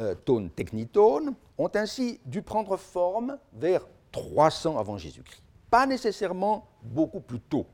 [0.00, 5.42] euh, tone technitone, ont ainsi dû prendre forme vers 300 avant Jésus-Christ.
[5.70, 7.66] Pas nécessairement beaucoup plus tôt,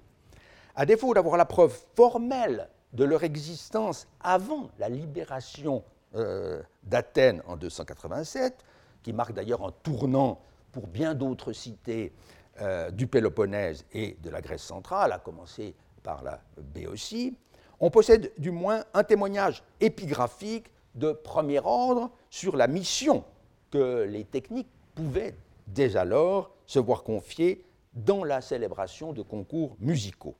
[0.76, 5.82] à défaut d'avoir la preuve formelle de leur existence avant la libération
[6.14, 8.64] euh, d'Athènes en 287,
[9.02, 10.40] qui marque d'ailleurs un tournant
[10.72, 12.12] pour bien d'autres cités
[12.60, 16.40] euh, du Péloponnèse et de la Grèce centrale, à commencer par la
[16.74, 17.36] Béotie,
[17.80, 23.24] on possède du moins un témoignage épigraphique de premier ordre sur la mission
[23.70, 25.34] que les techniques pouvaient
[25.66, 30.36] dès alors se voir confier dans la célébration de concours musicaux.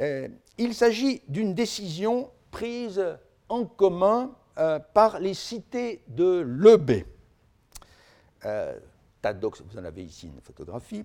[0.00, 0.28] Euh,
[0.58, 3.02] il s'agit d'une décision prise
[3.48, 7.06] en commun euh, par les cités de Lebé.
[8.44, 8.78] Euh,
[9.22, 11.04] vous en avez ici une photographie,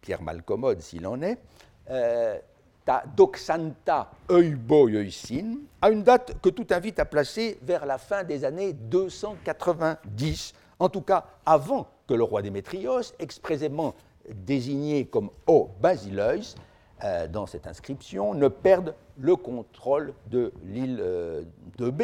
[0.00, 1.38] Pierre Malcommode s'il en est.
[2.84, 4.88] Ta doxanta Eubo
[5.82, 10.88] à une date que tout invite à placer vers la fin des années 290, en
[10.88, 13.94] tout cas avant que le roi Démétrios, expressément
[14.28, 16.56] désigné comme O Basileus,
[17.04, 21.42] euh, dans cette inscription ne perdent le contrôle de l'île euh,
[21.76, 22.02] de B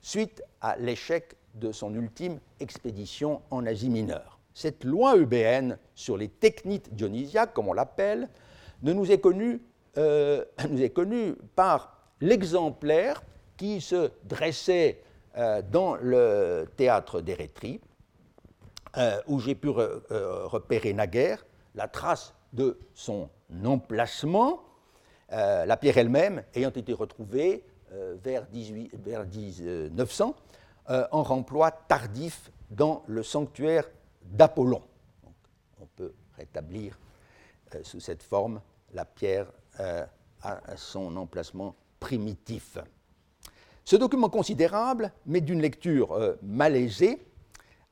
[0.00, 4.38] suite à l'échec de son ultime expédition en Asie mineure.
[4.54, 8.28] Cette loi eubéenne sur les techniques dionysiaques, comme on l'appelle,
[8.82, 9.60] ne nous est connue,
[9.96, 13.24] euh, nous est connue par l'exemplaire
[13.56, 15.02] qui se dressait
[15.70, 17.80] dans le théâtre d'Érétrie,
[19.28, 21.46] où j'ai pu repérer naguère
[21.76, 23.28] la trace de son
[23.64, 24.62] emplacement,
[25.32, 30.34] euh, la pierre elle-même ayant été retrouvée euh, vers, 18, vers 1900
[30.90, 33.84] euh, en remploi tardif dans le sanctuaire
[34.22, 34.82] d'Apollon.
[35.80, 36.98] On peut rétablir
[37.82, 38.62] sous cette forme
[38.94, 39.46] la pierre
[40.42, 42.78] à son emplacement primitif.
[43.84, 47.22] Ce document considérable, mais d'une lecture malaisée,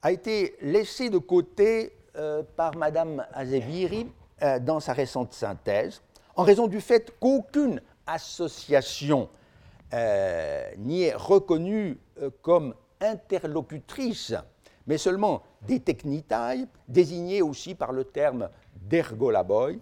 [0.01, 1.99] a été laissé de côté
[2.57, 4.07] par Madame Azebiri
[4.43, 6.03] euh, dans sa récente synthèse,
[6.35, 9.31] en raison du fait qu'aucune association
[9.95, 14.35] euh, n'y est reconnue euh, comme interlocutrice,
[14.87, 18.51] mais seulement des technitailles, désignées aussi par le terme
[18.83, 19.73] d'ergolaboi,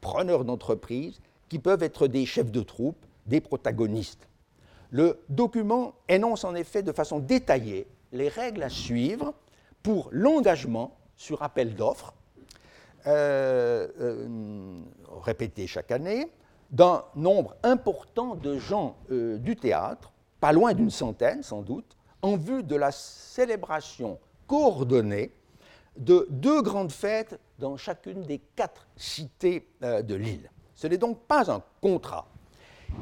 [0.00, 4.26] preneurs d'entreprise, qui peuvent être des chefs de troupe, des protagonistes.
[4.90, 9.34] Le document énonce en effet de façon détaillée les règles à suivre
[9.82, 12.14] pour l'engagement sur appel d'offres
[13.08, 14.82] euh, euh,
[15.22, 16.30] répété chaque année,
[16.70, 22.36] d'un nombre important de gens euh, du théâtre, pas loin d'une centaine sans doute, en
[22.36, 25.32] vue de la célébration coordonnée
[25.96, 30.50] de deux grandes fêtes dans chacune des quatre cités de l'île.
[30.74, 32.28] Ce n'est donc pas un contrat.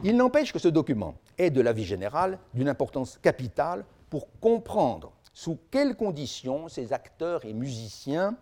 [0.05, 5.13] Il n'empêche que ce document est, de la vie générale, d'une importance capitale pour comprendre
[5.33, 8.37] sous quelles conditions ces acteurs et musiciens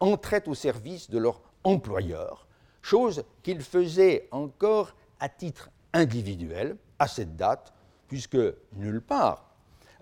[0.00, 2.46] entraient au service de leur employeur,
[2.82, 7.72] chose qu'ils faisaient encore à titre individuel à cette date,
[8.08, 8.38] puisque
[8.74, 9.50] nulle part,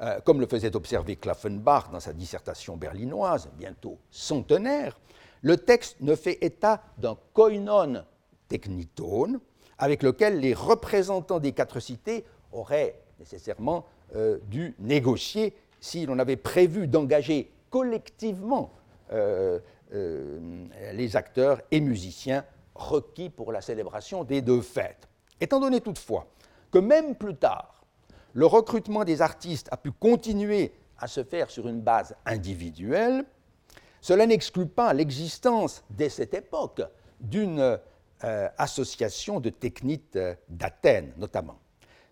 [0.01, 4.99] euh, comme le faisait observer Klaffenbach dans sa dissertation berlinoise, bientôt centenaire,
[5.43, 8.05] le texte ne fait état d'un koinon
[8.49, 9.41] technitone
[9.79, 16.37] avec lequel les représentants des quatre cités auraient nécessairement euh, dû négocier si l'on avait
[16.37, 18.73] prévu d'engager collectivement
[19.13, 19.59] euh,
[19.91, 25.09] les acteurs et musiciens requis pour la célébration des deux fêtes.
[25.41, 26.27] Étant donné toutefois
[26.71, 27.85] que même plus tard,
[28.35, 33.25] le recrutement des artistes a pu continuer à se faire sur une base individuelle,
[34.01, 36.83] cela n'exclut pas l'existence, dès cette époque,
[37.21, 37.79] d'une
[38.25, 41.59] euh, association de techniques euh, d'Athènes, notamment.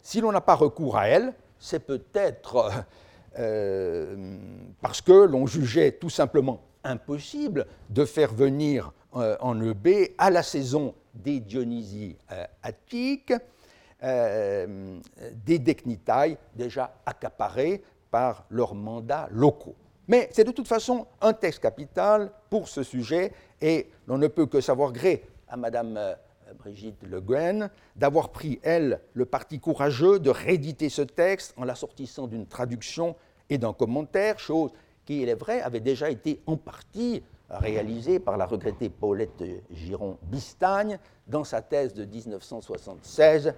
[0.02, 2.70] Si l'on n'a pas recours à elle, c'est peut-être
[3.38, 4.36] euh,
[4.80, 10.94] parce que l'on jugeait tout simplement impossible de faire venir en EB à la saison
[11.14, 12.16] des Dionysies
[12.62, 13.32] attiques
[14.02, 15.00] euh,
[15.46, 19.74] des Decnitae déjà accaparés par leurs mandats locaux.
[20.06, 24.44] Mais c'est de toute façon un texte capital pour ce sujet et l'on ne peut
[24.44, 26.14] que savoir gré à Madame euh,
[26.58, 32.26] Brigitte Le Guen d'avoir pris, elle, le parti courageux de rééditer ce texte en l'assortissant
[32.26, 33.16] d'une traduction
[33.48, 34.72] et d'un commentaire, chose
[35.06, 40.98] qui, il est vrai, avait déjà été en partie réalisée par la regrettée Paulette Giron-Bistagne
[41.26, 43.54] dans sa thèse de 1976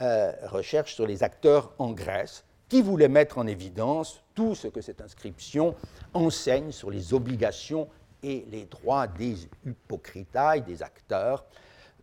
[0.00, 4.80] euh, recherche sur les acteurs en Grèce, qui voulait mettre en évidence tout ce que
[4.80, 5.74] cette inscription
[6.14, 7.88] enseigne sur les obligations
[8.22, 11.44] et les droits des hypocritailles, des acteurs,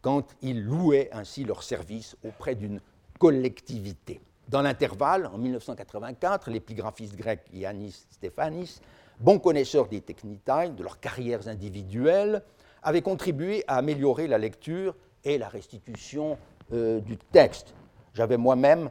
[0.01, 2.81] quand ils louaient ainsi leur service auprès d'une
[3.17, 4.21] collectivité.
[4.49, 8.81] Dans l'intervalle, en 1984, l'épigraphiste grec Yannis Stéphanis,
[9.19, 12.41] bon connaisseur des technitailles, de leurs carrières individuelles,
[12.81, 16.39] avait contribué à améliorer la lecture et la restitution
[16.73, 17.75] euh, du texte.
[18.15, 18.89] J'avais moi-même,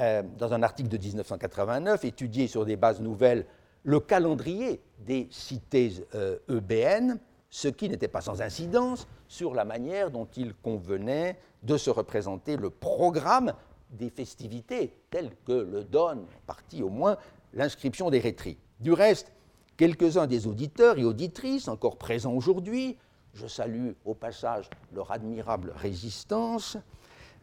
[0.00, 3.46] euh, dans un article de 1989, étudié sur des bases nouvelles
[3.84, 6.04] le calendrier des cités
[6.48, 11.76] EBN, e ce qui n'était pas sans incidence sur la manière dont il convenait de
[11.76, 13.52] se représenter le programme
[13.96, 17.16] des festivités, tel que le donne, en partie au moins,
[17.52, 18.36] l'inscription des.
[18.80, 19.32] Du reste,
[19.76, 22.96] quelques-uns des auditeurs et auditrices encore présents aujourd'hui,
[23.34, 26.76] je salue au passage leur admirable résistance,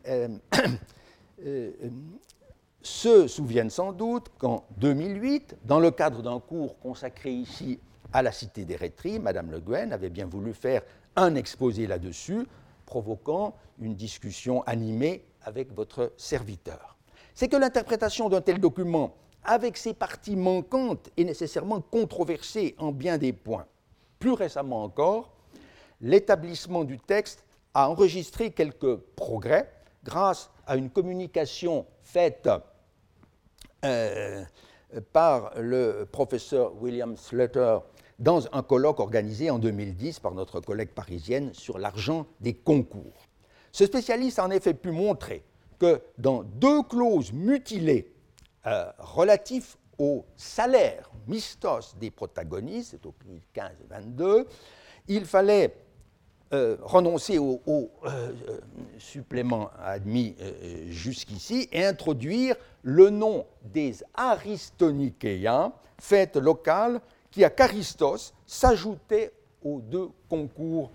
[0.07, 0.27] euh,
[1.45, 1.71] euh,
[2.81, 7.79] se souviennent sans doute qu'en 2008, dans le cadre d'un cours consacré ici
[8.11, 10.81] à la Cité des Rétries, Madame Le Guen avait bien voulu faire
[11.15, 12.45] un exposé là-dessus,
[12.85, 16.97] provoquant une discussion animée avec votre serviteur.
[17.33, 23.17] C'est que l'interprétation d'un tel document, avec ses parties manquantes, est nécessairement controversée en bien
[23.17, 23.65] des points.
[24.19, 25.33] Plus récemment encore,
[26.01, 29.69] l'établissement du texte a enregistré quelques progrès
[30.03, 32.49] grâce à une communication faite
[33.83, 34.43] euh,
[35.11, 37.79] par le professeur William Slater
[38.19, 43.27] dans un colloque organisé en 2010 par notre collègue parisienne sur l'argent des concours.
[43.73, 45.43] Ce spécialiste a en effet pu montrer
[45.77, 48.09] que dans deux clauses mutilées
[48.65, 53.13] euh, relatives au salaire mistos des protagonistes, c'est au
[53.53, 54.47] 15 et 22,
[55.09, 55.75] il fallait
[56.53, 58.59] euh, renoncer au, euh, euh,
[58.99, 60.35] supplément admis
[60.89, 69.31] jusqu'ici et introduire le nom des Aristonikéens, fête locale qui à Charistos s'ajoutait
[69.63, 70.91] aux deux concours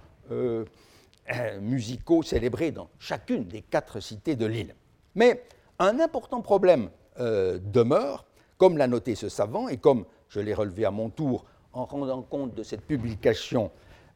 [1.60, 4.74] musicaux célébrés dans chacune des quatre cités de l'île.
[5.14, 5.44] Mais
[5.78, 10.90] un important problème demeure, comme l'a noté ce savant et comme je l'ai relevé à
[10.90, 13.70] mon tour en rendant compte de cette publication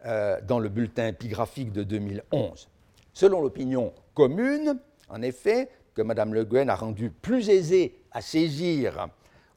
[0.05, 2.69] euh, dans le bulletin épigraphique de 2011.
[3.13, 4.79] Selon l'opinion commune,
[5.09, 9.09] en effet, que Mme Le Guen a rendu plus aisé à saisir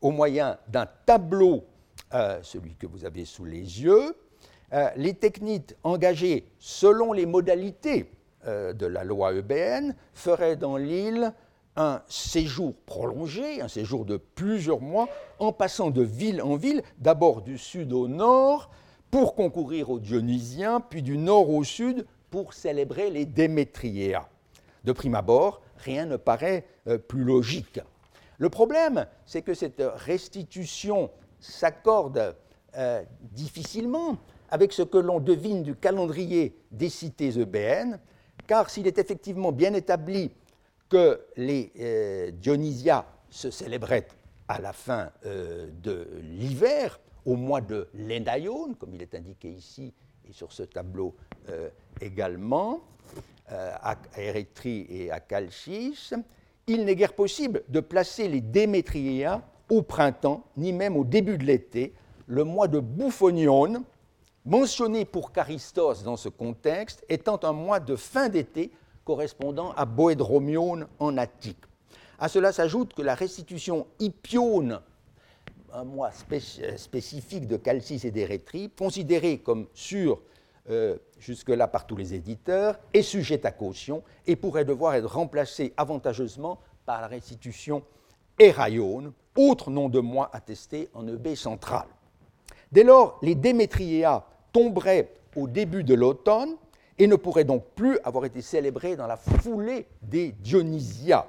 [0.01, 1.63] au moyen d'un tableau,
[2.13, 4.15] euh, celui que vous avez sous les yeux,
[4.74, 8.11] euh, les techniques engagées selon les modalités
[8.47, 11.34] de la loi EBN feraient dans l'île
[11.76, 15.09] un séjour prolongé, un séjour de plusieurs mois,
[15.39, 18.70] en passant de ville en ville, d'abord du sud au nord,
[19.11, 24.28] pour concourir aux Dionysiens, puis du nord au sud pour célébrer les Démétriéas.
[24.84, 27.80] De prime abord, rien ne paraît euh, plus logique.
[28.38, 31.09] Le problème, c'est que cette restitution
[31.39, 32.36] s'accorde
[32.78, 34.18] euh, difficilement
[34.49, 37.99] avec ce que l'on devine du calendrier des cités eubéennes,
[38.47, 40.31] car s'il est effectivement bien établi
[40.89, 44.07] que les euh, Dionysia se célébraient
[44.47, 49.93] à la fin euh, de l'hiver, au mois de l'Endaïon, comme il est indiqué ici
[50.29, 51.15] et sur ce tableau
[52.01, 52.81] également,
[53.47, 56.13] à Érythrée et à Calcis,
[56.67, 61.45] il n'est guère possible de placer les Démétriéas au printemps, ni même au début de
[61.45, 61.93] l'été,
[62.27, 63.83] le mois de Bouphonion,
[64.45, 68.71] mentionné pour Charistos dans ce contexte, étant un mois de fin d'été
[69.03, 71.57] correspondant à Boédromion en Attique.
[72.19, 74.79] À cela s'ajoute que la restitution Hippione,
[75.73, 80.21] un mois spécifique de Calcis et d'Érétrie, considéré comme sûr
[80.69, 85.73] euh, jusque-là par tous les éditeurs, est sujette à caution et pourrait devoir être remplacée
[85.75, 87.83] avantageusement par la restitution
[88.39, 91.87] Héraione, autre nom de mois attesté en Eubée centrale.
[92.71, 94.23] Dès lors, les Démétriéas
[94.55, 96.55] tomberaient au début de l'automne
[96.97, 101.27] et ne pourraient donc plus avoir été célébrés dans la foulée des Dionysia.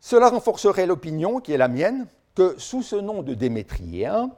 [0.00, 4.32] Cela renforcerait l'opinion, qui est la mienne, que sous ce nom de Démétriéens,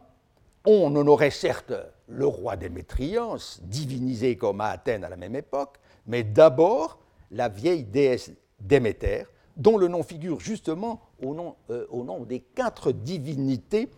[0.67, 1.73] on honorait certes
[2.09, 6.99] le roi Démétriens, divinisé comme à Athènes à la même époque, mais d'abord
[7.31, 9.25] la vieille déesse Déméter,
[9.57, 13.89] dont le nom figure justement au nom, euh, au nom des quatre divinités,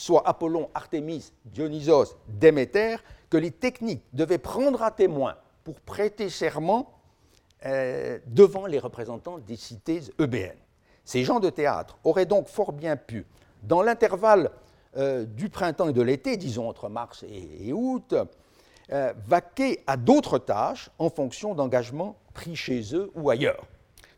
[0.00, 2.96] soit Apollon, Artémis, Dionysos, Déméter,
[3.28, 6.90] que les techniques devaient prendre à témoin pour prêter serment
[7.66, 10.56] euh, devant les représentants des cités eubéennes.
[11.04, 13.26] Ces gens de théâtre auraient donc fort bien pu,
[13.62, 14.50] dans l'intervalle
[14.96, 18.14] euh, du printemps et de l'été, disons entre mars et, août,
[18.90, 23.66] euh, vaquer à d'autres tâches en fonction d'engagements pris chez eux ou ailleurs.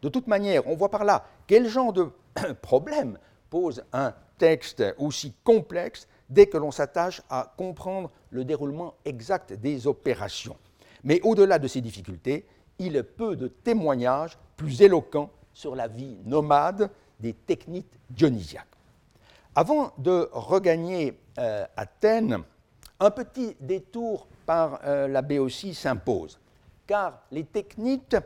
[0.00, 2.08] De toute manière, on voit par là quel genre de
[2.62, 3.18] problème
[3.50, 9.86] pose un texte aussi complexe dès que l'on s'attache à comprendre le déroulement exact des
[9.86, 10.56] opérations.
[11.04, 12.44] Mais au-delà de ces difficultés,
[12.80, 16.90] il est peu de témoignages plus éloquents sur la vie nomade
[17.20, 18.66] des techniques dionysiaques.
[19.54, 22.42] Avant de regagner euh, Athènes,
[22.98, 26.40] un petit détour par euh, la Béotie s'impose,
[26.88, 28.16] car les technites,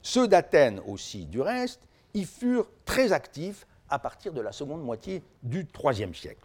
[0.00, 1.82] ceux d'Athènes aussi du reste,
[2.14, 6.44] y furent très actifs à partir de la seconde moitié du IIIe siècle.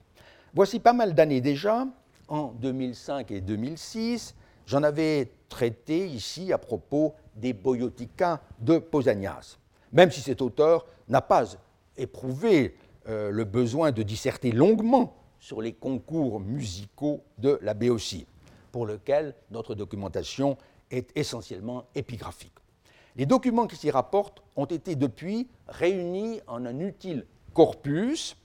[0.54, 1.88] Voici pas mal d'années déjà,
[2.28, 4.36] en 2005 et 2006,
[4.66, 9.58] j'en avais traité ici à propos des Boiotica de Pausanias,
[9.92, 11.46] même si cet auteur n'a pas
[11.98, 12.76] éprouvé
[13.08, 18.28] euh, le besoin de disserter longuement sur les concours musicaux de la Béotie,
[18.72, 20.58] pour lequel notre documentation
[20.90, 22.54] est essentiellement épigraphique.
[23.18, 28.38] Les documents qui s'y rapportent ont été depuis réunis en un utile corpus,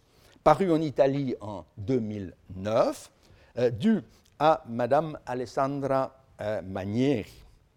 [0.43, 3.11] paru en Italie en 2009,
[3.59, 4.01] euh, dû
[4.39, 7.33] à Madame Alessandra euh, Manieri.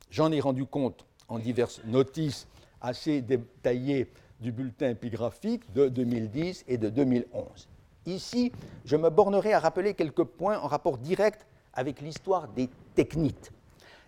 [0.09, 2.47] J'en ai rendu compte en diverses notices
[2.81, 4.09] assez détaillées
[4.39, 7.67] du bulletin épigraphique de 2010 et de 2011.
[8.07, 8.51] Ici,
[8.85, 13.51] je me bornerai à rappeler quelques points en rapport direct avec l'histoire des technites.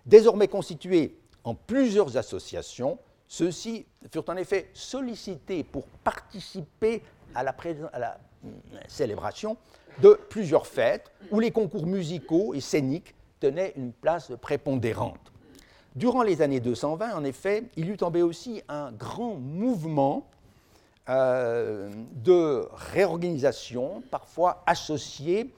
[0.05, 7.01] Désormais constitués en plusieurs associations, ceux-ci furent en effet sollicités pour participer
[7.33, 8.49] à la, euh,
[8.87, 9.57] célébration
[10.01, 15.31] de plusieurs fêtes où les concours musicaux et scéniques tenaient une place prépondérante.
[15.95, 20.27] Durant les années 220, en effet, il eut en aussi un grand mouvement
[21.09, 25.53] euh, de réorganisation, parfois associé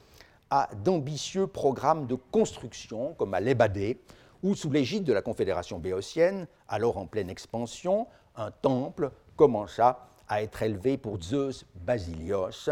[0.49, 3.99] à d'ambitieux programmes de construction, comme à l'Ébadé,
[4.44, 10.44] où, sous l'égide de la Confédération béotienne, alors en pleine expansion, un temple commença à
[10.44, 12.70] être élevé pour Zeus Basilios,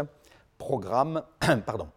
[0.58, 1.22] programme,
[1.66, 1.88] pardon,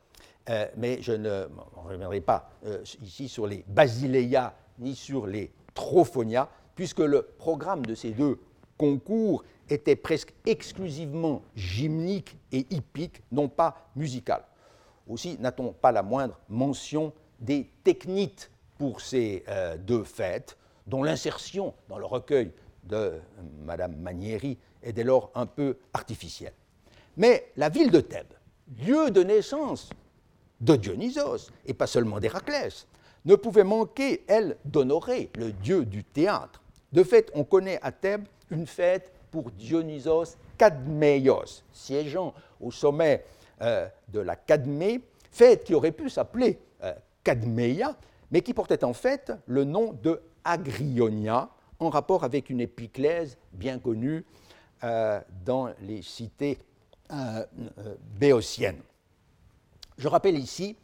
[0.50, 6.50] euh, mais je ne reviendrai pas euh, ici sur les Basileia ni sur les Trophonia,
[6.76, 8.40] puisque le programme de ces deux
[8.78, 14.44] concours était presque exclusivement gymnique et hippique, non pas musical.
[15.08, 20.58] Aussi n'a-t-on pas la moindre mention des techniques pour ces euh, deux fêtes,
[20.88, 22.52] dont l'insertion dans le recueil
[22.84, 23.14] de
[23.64, 26.54] Madame Manieri est dès lors un peu artificielle.
[27.18, 28.34] Mais la ville de Thèbes,
[28.86, 29.90] lieu de naissance
[30.62, 32.88] de Dionysos, et pas seulement d'Héraclès,
[33.26, 36.62] ne pouvait manquer, elle, d'honorer le dieu du théâtre.
[36.94, 43.26] De fait, on connaît à Thèbes une fête pour Dionysos Cadmeios, siégeant au sommet
[43.62, 45.02] euh, de la Cadmée,
[45.32, 46.94] fête qui aurait pu s'appeler euh,
[48.32, 51.50] mais qui portait en fait le nom de Agrionia,
[51.80, 54.26] en rapport avec une épiclèse bien connue
[54.82, 56.58] dans les cités
[58.20, 58.82] béotiennes.
[59.98, 60.76] Je rappelle ici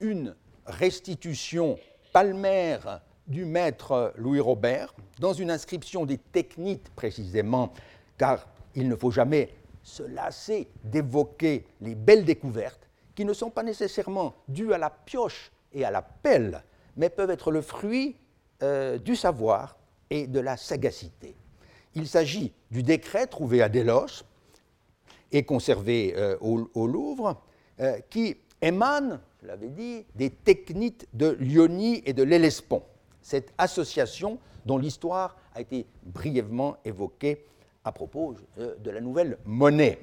[0.00, 0.34] une
[0.66, 1.78] restitution
[2.12, 7.72] palmaire du maître Louis Robert dans une inscription des techniques précisément,
[8.16, 13.62] car il ne faut jamais se lasser d'évoquer les belles découvertes qui ne sont pas
[13.62, 16.62] nécessairement dues à la pioche et à la pelle,
[16.96, 18.16] mais peuvent être le fruit
[18.62, 19.78] euh, du savoir
[20.10, 21.34] et de la sagacité.
[21.94, 24.24] Il s'agit du décret trouvé à Délos
[25.32, 27.40] et conservé euh, au, Louvre,
[27.80, 32.82] euh, qui émane, je l'avais dit, des techniques de Lyonie et de l'Hellespont,
[33.22, 37.44] cette association dont l'histoire a été brièvement évoquée
[37.84, 39.98] à propos de la nouvelle monnaie.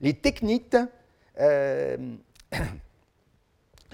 [0.00, 0.76] Les technites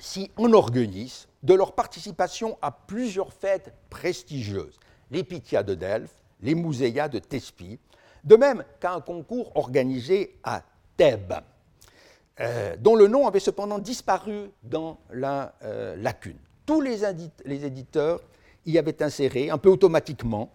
[0.00, 4.78] s'y enorgueillissent de leur participation à plusieurs fêtes prestigieuses,
[5.10, 7.78] les Pythia de Delphes, les Muséa de Thespie,
[8.24, 10.62] de même qu'à un concours organisé à
[10.96, 11.34] Thèbes,
[12.40, 15.54] euh, dont le nom avait cependant disparu dans la
[15.96, 16.38] lacune.
[16.66, 17.04] Tous les,
[17.64, 18.20] éditeurs
[18.66, 20.52] y avaient inséré, un peu automatiquement,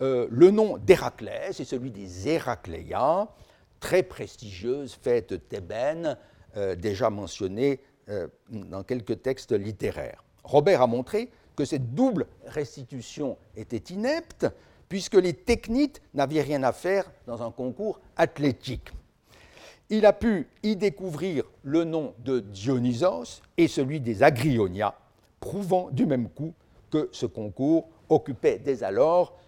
[0.00, 3.28] euh, le nom d'Héraclès et celui des Héracléas,
[3.80, 6.16] très prestigieuse fête thébaine,
[6.56, 10.24] euh, déjà mentionnée euh, dans quelques textes littéraires.
[10.44, 14.46] Robert a montré que cette double restitution était inepte,
[14.88, 18.90] puisque les technites n'avaient rien à faire dans un concours athlétique.
[19.90, 24.94] Il a pu y découvrir le nom de Dionysos et celui des Agrionia,
[25.40, 26.54] prouvant du même coup
[26.90, 29.38] que ce concours occupait dès alors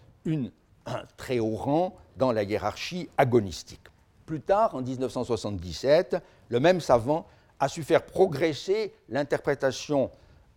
[0.85, 3.81] un très haut rang dans la hiérarchie agonistique.
[4.25, 6.17] Plus tard, en 1977,
[6.49, 7.25] le même savant
[7.61, 10.09] a su faire progresser l'interprétation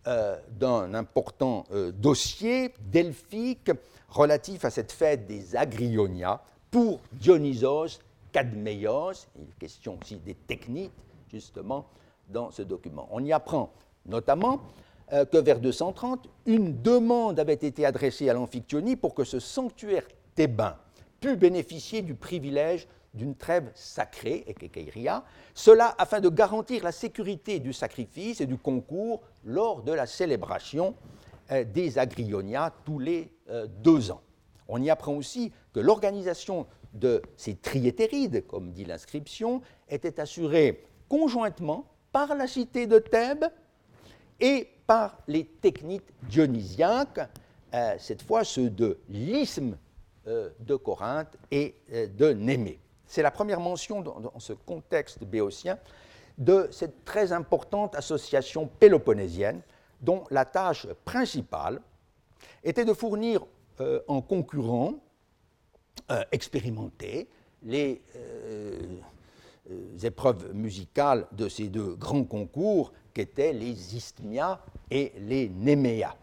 [0.07, 3.71] euh, d'un important euh, dossier delphique
[4.09, 6.41] relatif à cette fête des Agrionia
[6.71, 7.99] pour Dionysos
[8.31, 9.27] Cadmeios.
[9.37, 10.91] Il est question aussi des techniques,
[11.31, 11.85] justement,
[12.27, 13.07] dans ce document.
[13.11, 13.71] On y apprend
[14.07, 14.61] notamment
[15.13, 20.07] euh, que vers 230, une demande avait été adressée à l'Amphiktyonie pour que ce sanctuaire
[20.33, 20.75] thébain
[21.19, 27.73] pût bénéficier du privilège d'une trêve sacrée, Ekekeiria, cela afin de garantir la sécurité du
[27.73, 30.95] sacrifice et du concours lors de la célébration
[31.51, 34.21] euh, des Agrionia tous les euh, deux ans.
[34.67, 41.85] On y apprend aussi que l'organisation de ces triétérides, comme dit l'inscription, était assurée conjointement
[42.11, 43.45] par la cité de Thèbes
[44.39, 47.29] et par les techniques dionysiaques,
[47.73, 49.77] euh, cette fois ceux de l'isthme
[50.25, 51.75] de Corinthe et
[52.17, 52.79] de Némée.
[53.07, 55.77] C'est la première mention dans, ce contexte béotien
[56.37, 59.61] de cette très importante association péloponnésienne
[60.01, 61.79] dont la tâche principale
[62.63, 63.45] était de fournir
[64.07, 64.95] en concurrents
[66.31, 67.29] expérimentés
[67.63, 68.01] les
[70.03, 74.59] épreuves musicales de ces deux grands concours qu'étaient les isthmias
[74.91, 76.15] et les néméas.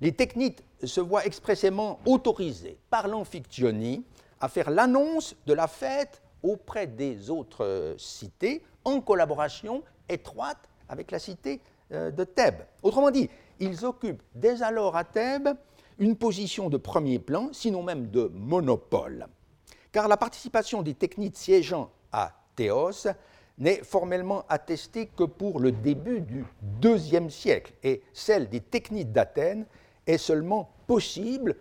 [0.00, 4.04] Les technites se voient expressément autorisées par l'Amphiktyonie
[4.42, 11.20] à faire l'annonce de la fête auprès des autres cités en collaboration étroite avec la
[11.20, 11.60] cité
[11.92, 12.66] euh, de Thèbes.
[12.82, 13.30] Autrement dit,
[13.60, 15.50] ils occupent dès alors à Thèbes
[15.98, 19.28] une position de premier plan, sinon même de monopole,
[19.92, 23.06] car la participation des technites siégeant à Théos
[23.58, 26.44] n'est formellement attestée que pour le début du
[26.80, 29.66] deuxième siècle, et celle des techniques d'Athènes
[30.06, 31.54] est seulement possible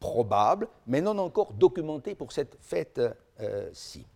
[0.00, 4.06] probable, mais non encore documentée pour cette fête-ci.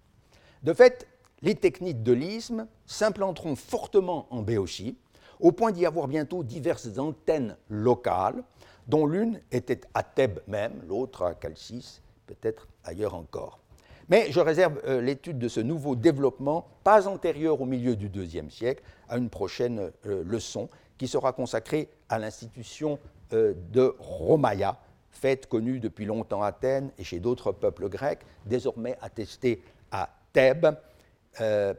[0.62, 1.06] de fait,
[1.42, 4.96] les techniques de l'isthme s'implanteront fortement en Béotie,
[5.40, 8.42] au point d'y avoir bientôt diverses antennes locales,
[8.88, 13.60] dont l'une était à Thèbes même, l'autre à Calcis, peut-être ailleurs encore.
[14.08, 18.50] Mais je réserve euh, l'étude de ce nouveau développement, pas antérieur au milieu du IIe
[18.50, 20.68] siècle, à une prochaine euh, leçon
[20.98, 22.98] qui sera consacrée à l'institution
[23.32, 24.78] euh, de Romaïa,
[25.14, 30.76] fête connue depuis longtemps à Athènes et chez d'autres peuples grecs, désormais attestée à Thèbes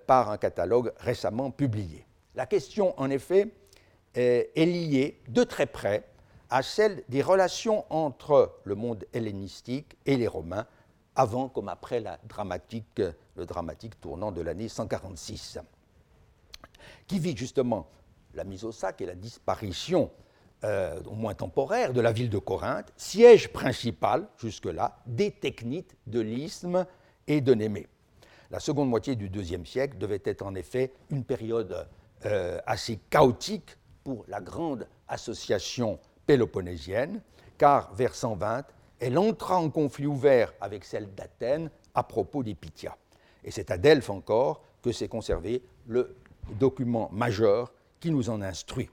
[0.07, 2.05] par un catalogue récemment publié.
[2.33, 3.53] La question, en effet,
[4.13, 6.05] est liée de très près
[6.49, 10.65] à celle des relations entre le monde hellénistique et les Romains
[11.15, 13.01] avant comme après la dramatique,
[13.35, 15.59] le dramatique tournant de l'année 146,
[17.07, 17.87] qui vit justement
[18.33, 20.11] la mise au sac et la disparition,
[20.63, 26.19] euh, au moins temporaire, de la ville de Corinthe, siège principal, jusque-là, des technites de
[26.19, 26.85] l'isthme
[27.27, 27.87] et de Némée.
[28.51, 31.87] La seconde moitié du IIe siècle devait être en effet une période
[32.25, 37.21] euh, assez chaotique pour la grande association péloponnésienne,
[37.57, 38.65] car vers 120,
[38.99, 42.95] elle entra en conflit ouvert avec celle d'Athènes à propos des Pythias.
[43.43, 46.15] Et c'est à Delphes encore que s'est conservé le
[46.59, 48.89] document majeur qui nous en instruit.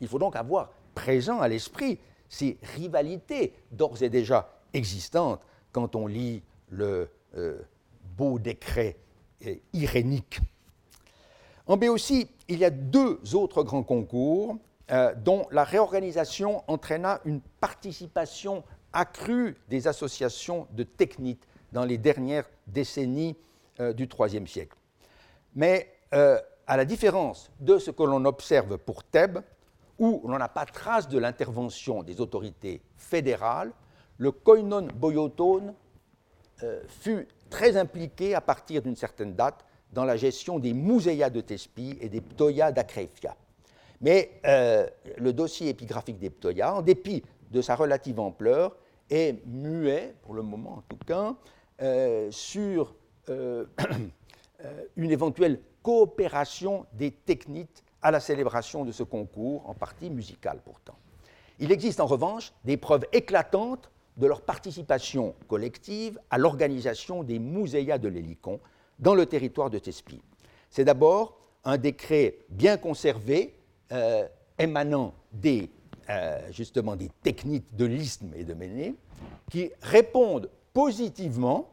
[0.00, 5.40] Il faut donc avoir présent à l'esprit ces rivalités d'ores et déjà existantes
[5.70, 7.62] quand on lit le euh,
[8.16, 8.96] beau décret
[9.46, 10.40] euh, irénique.
[11.68, 14.56] En Béotie, il y a deux autres grands concours
[14.90, 22.50] euh, dont la réorganisation entraîna une participation accrue des associations de techniques dans les dernières
[22.66, 23.36] décennies
[23.94, 24.76] du IIIe siècle.
[25.54, 29.38] Mais à la différence de ce que l'on observe pour Thèbes,
[29.98, 33.72] où l'on n'a pas trace de l'intervention des autorités fédérales,
[34.18, 35.74] le koinon boyotone
[36.62, 41.40] euh, fut très impliqué à partir d'une certaine date dans la gestion des muséas de
[41.40, 43.36] Thespie et des ptoyas d'Acrefia.
[44.00, 44.86] Mais euh,
[45.16, 48.76] le dossier épigraphique des ptoyas, en dépit de sa relative ampleur,
[49.10, 51.34] est muet, pour le moment en tout cas,
[51.80, 52.94] euh, sur
[54.96, 60.96] une éventuelle coopération des techniques à la célébration de ce concours, en partie musical pourtant.
[61.58, 67.98] Il existe en revanche des preuves éclatantes de leur participation collective à l'organisation des muséas
[67.98, 68.60] de l'Hélicon
[68.98, 70.22] dans le territoire de Thespie.
[70.70, 73.54] C'est d'abord un décret bien conservé
[73.92, 74.26] euh,
[74.58, 75.70] émanant des,
[76.10, 78.94] euh, justement des techniques de l'isthme et de Méné
[79.50, 81.70] qui répondent positivement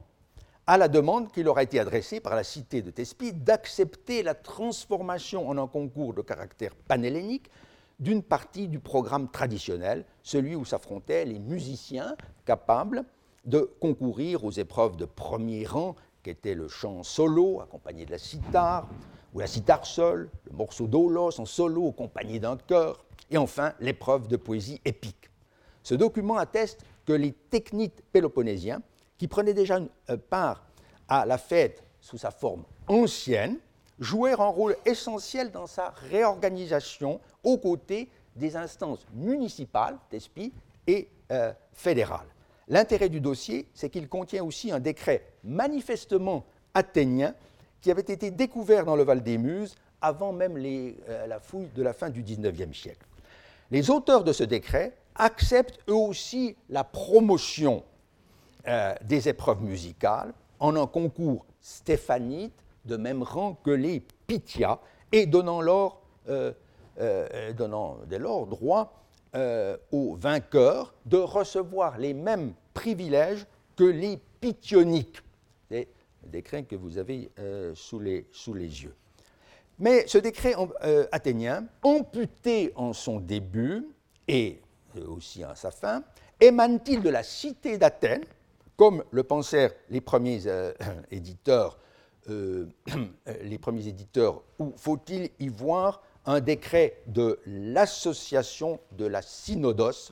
[0.68, 4.34] à la demande qui leur a été adressée par la cité de Thespie d'accepter la
[4.34, 7.52] transformation en un concours de caractère panhellénique
[8.00, 13.06] d'une partie du programme traditionnel, celui où s'affrontaient les musiciens capables
[13.46, 18.88] de concourir aux épreuves de premier rang, qu'était le chant solo accompagné de la cithare,
[19.34, 24.28] ou la cithare seule, le morceau d'olos en solo accompagné d'un chœur, et enfin l'épreuve
[24.28, 25.30] de poésie épique.
[25.84, 28.82] Ce document atteste que les techniques péloponnésiens
[29.18, 30.64] qui prenait déjà euh, part
[31.08, 33.58] à la fête sous sa forme ancienne,
[34.00, 40.54] jouait un rôle essentiel dans sa réorganisation aux côtés des instances municipales, TESPI,
[40.88, 42.28] et euh, fédérales.
[42.68, 47.34] L'intérêt du dossier, c'est qu'il contient aussi un décret manifestement athénien
[47.82, 51.82] qui avait été découvert dans le Val des Muses avant même euh, la fouille de
[51.82, 53.06] la fin du XIXe siècle.
[53.72, 57.84] Les auteurs de ce décret acceptent eux aussi la promotion
[58.68, 62.54] euh, des épreuves musicales en un concours stéphanite
[62.86, 64.80] de même rang que les Pythia
[65.12, 65.62] et donnant,
[66.30, 66.52] euh,
[67.00, 69.02] euh, donnant dès lors droit
[69.92, 73.46] aux vainqueurs de recevoir les mêmes privilèges
[73.76, 75.22] que les Pythioniques,
[75.70, 75.90] des
[76.24, 77.30] décrets que vous avez
[77.74, 78.96] sous les, sous, les, yeux.
[79.78, 80.56] Mais ce décret
[81.12, 83.86] athénien, amputé en son début
[84.30, 84.62] et
[85.06, 86.02] aussi à sa fin,
[86.40, 88.24] émane-t-il de la cité d'Athènes,
[88.78, 90.74] comme le pensèrent les premiers euh,
[91.12, 91.80] éditeurs,
[92.30, 92.66] euh,
[93.44, 100.12] les premiers éditeurs, ou faut-il y voir un décret de l'association de la synodos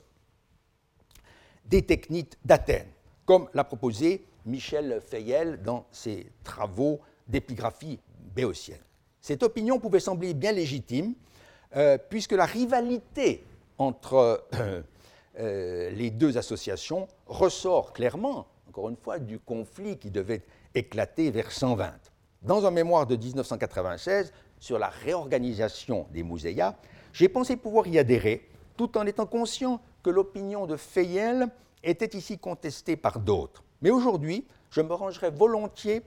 [1.64, 2.88] des techniques d'Athènes,
[3.26, 7.98] comme l'a proposé Michel Fayel dans ses travaux d'épigraphie
[8.34, 8.78] béotienne?
[9.20, 11.14] Cette opinion pouvait sembler bien légitime,
[11.74, 13.44] euh, puisque la rivalité
[13.78, 14.46] entre
[15.36, 20.42] les deux associations ressort clairement encore une fois, du conflit qui devait
[20.74, 21.92] éclater vers 120.
[22.42, 26.74] Dans un mémoire de 1996 sur la réorganisation des muséas,
[27.12, 31.46] j'ai pensé pouvoir y adhérer, tout en étant conscient que l'opinion de Fayel
[31.84, 33.62] était ici contestée par d'autres.
[33.80, 36.02] Mais aujourd'hui, je me rangerai volontiers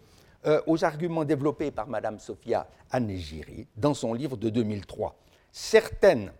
[0.45, 5.15] euh, aux arguments développés par Mme Sophia Anegiri dans son livre de 2003.
[5.53, 6.33] Certaines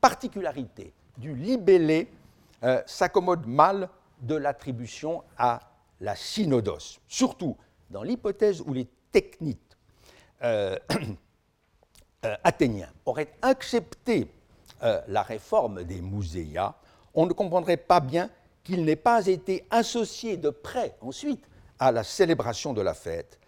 [0.00, 2.08] particularités du libellé
[2.64, 5.60] euh, s'accommodent mal de l'attribution à
[6.00, 7.56] la synodos, surtout
[7.90, 9.60] dans l'hypothèse où les techniques
[10.42, 10.76] euh,
[12.24, 14.30] euh, athéniens auraient accepté
[14.82, 16.74] euh, la réforme des muséas,
[17.14, 18.28] on ne comprendrait pas bien
[18.62, 21.42] qu'il n'ait pas été associé de près ensuite
[21.78, 23.38] à la célébration de la fête.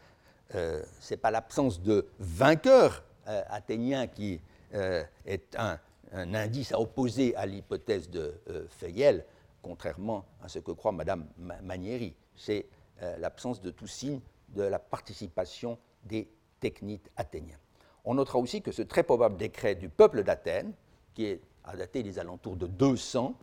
[0.50, 4.40] Ce n'est pas l'absence de vainqueur athénien qui
[4.72, 5.78] est un,
[6.12, 8.32] un, indice à opposer à l'hypothèse de
[8.70, 9.26] Fayel,
[9.68, 11.26] contrairement à ce que croit Mme
[11.62, 12.14] Manieri.
[12.34, 12.66] C'est
[13.02, 16.26] euh, l'absence de tout signe de la participation des
[16.58, 17.58] techniques athéniens.
[18.06, 20.72] On notera aussi que ce très probable décret du peuple d'Athènes,
[21.12, 23.34] qui est à dater des alentours de 200,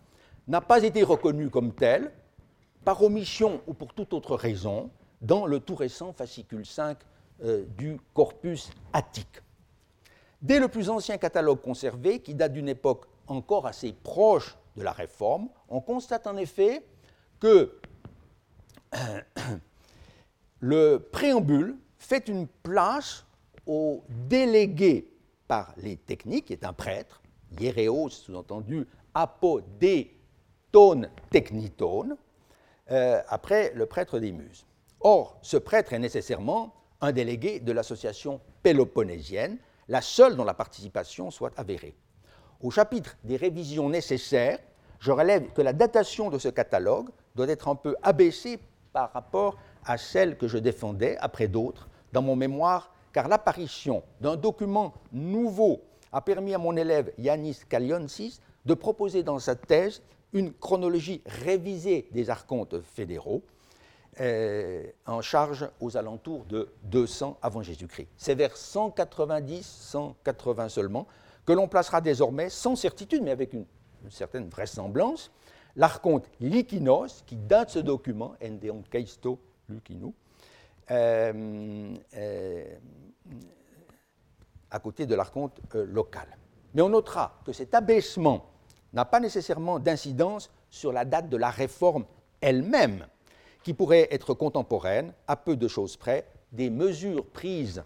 [0.48, 2.12] n'a pas été reconnu comme tel,
[2.84, 4.90] par omission ou pour toute autre raison,
[5.22, 6.98] dans le tout récent fascicule 5
[7.44, 9.42] euh, du corpus attique.
[10.42, 14.92] Dès le plus ancien catalogue conservé, qui date d'une époque encore assez proche de la
[14.92, 16.86] réforme, on constate en effet
[17.40, 17.80] que
[20.60, 23.26] le préambule fait une place
[23.66, 25.12] au délégué
[25.48, 27.22] par les techniques, qui est un prêtre,
[27.60, 32.18] hieréos, sous-entendu apodétone technitone,
[32.92, 34.66] euh, après le prêtre des Muses.
[35.00, 39.58] Or, ce prêtre est nécessairement un délégué de l'association péloponnésienne,
[39.88, 41.96] la seule dont la participation soit avérée.
[42.62, 44.60] Au chapitre des révisions nécessaires,
[45.00, 48.60] je relève que la datation de ce catalogue doit être un peu abaissée
[48.94, 54.36] par rapport à celle que je défendais, après d'autres, dans mon mémoire, car l'apparition d'un
[54.36, 55.82] document nouveau
[56.12, 60.02] a permis à mon élève Yanis Kalionsis de proposer dans sa thèse
[60.34, 63.44] une chronologie révisée des archontes fédéraux,
[64.22, 68.08] euh, en charge aux alentours de 200 avant Jésus-Christ.
[68.16, 71.06] C'est vers 190, 180 seulement,
[71.46, 73.66] que l'on placera désormais, sans certitude, mais avec une,
[74.10, 75.32] certaine vraisemblance,
[75.76, 80.14] l'archonte Likinos, qui date ce document, Endeon Keisto Lukinou,
[80.92, 82.76] euh, euh,
[84.70, 86.28] à côté de l'archonte local.
[86.74, 88.46] Mais on notera que cet abaissement
[88.94, 92.06] n'a pas nécessairement d'incidence sur la date de la réforme
[92.42, 93.08] elle-même,
[93.64, 97.84] qui pourrait être contemporaine, à peu de choses près, des mesures prises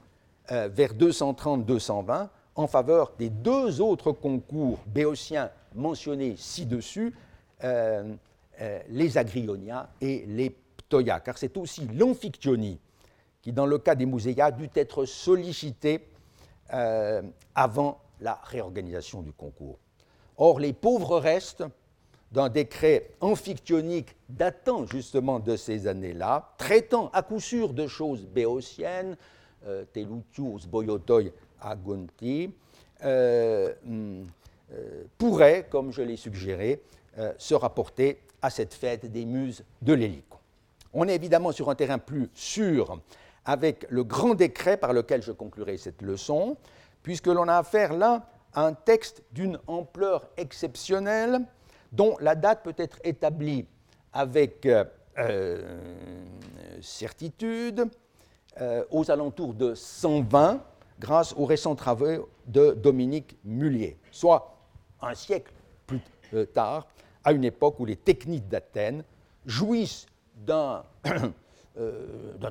[0.51, 2.27] euh, vers 230-220
[2.59, 7.15] en faveur des deux autres concours béotiens mentionnés ci-dessus,
[7.63, 8.13] euh,
[8.59, 12.79] euh, les Agrionia et les Ptoia, car c'est aussi l'Amphiktyonie
[13.41, 16.07] qui, dans le cas des Muséas, dut être sollicité
[17.55, 19.79] avant la réorganisation du concours.
[20.37, 21.63] Or, les pauvres restes
[22.31, 29.17] d'un décret amphictyonique datant justement de ces années-là, traitant à coup sûr de choses béotiennes,
[29.65, 31.23] euh, Telutius boyotoi
[31.61, 32.51] agunti,
[33.03, 34.23] euh, hmm,
[34.73, 36.81] euh, pourrait, comme je l'ai suggéré,
[37.17, 40.37] euh, se rapporter à cette fête des muses de l'hélico.
[40.93, 42.99] On est évidemment sur un terrain plus sûr
[43.45, 46.57] avec le grand décret par lequel je conclurai cette leçon,
[47.03, 51.41] puisque l'on a affaire là un texte d'une ampleur exceptionnelle
[51.91, 53.65] dont la date peut être établie
[54.13, 54.83] avec euh,
[55.17, 55.79] euh,
[56.81, 57.85] certitude
[58.61, 60.61] euh, aux alentours de 120
[60.99, 64.57] grâce aux récents travaux de Dominique Mullier, soit
[65.01, 65.51] un siècle
[65.87, 66.01] plus
[66.53, 66.87] tard,
[67.23, 69.03] à une époque où les techniques d'Athènes
[69.45, 70.83] jouissent d'un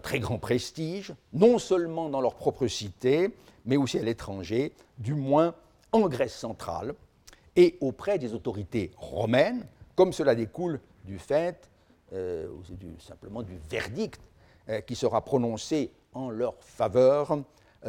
[0.03, 3.35] très grand prestige, non seulement dans leur propre cité,
[3.65, 5.55] mais aussi à l'étranger, du moins
[5.93, 6.95] en Grèce centrale
[7.57, 11.69] et auprès des autorités romaines, comme cela découle du fait,
[12.13, 12.49] euh,
[12.99, 14.21] simplement du verdict
[14.69, 17.43] euh, qui sera prononcé en leur faveur euh,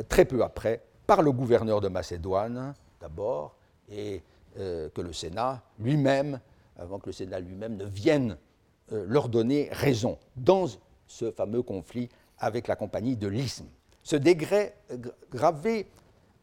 [0.08, 3.56] très peu après par le gouverneur de Macédoine d'abord,
[3.90, 4.22] et
[4.56, 6.40] que le Sénat lui-même,
[6.78, 8.38] avant que le Sénat lui-même ne vienne
[8.92, 10.66] leur donner raison dans
[11.08, 13.68] ce fameux conflit avec la compagnie de l'Isthme.
[14.04, 14.76] Ce décret
[15.32, 15.88] gravé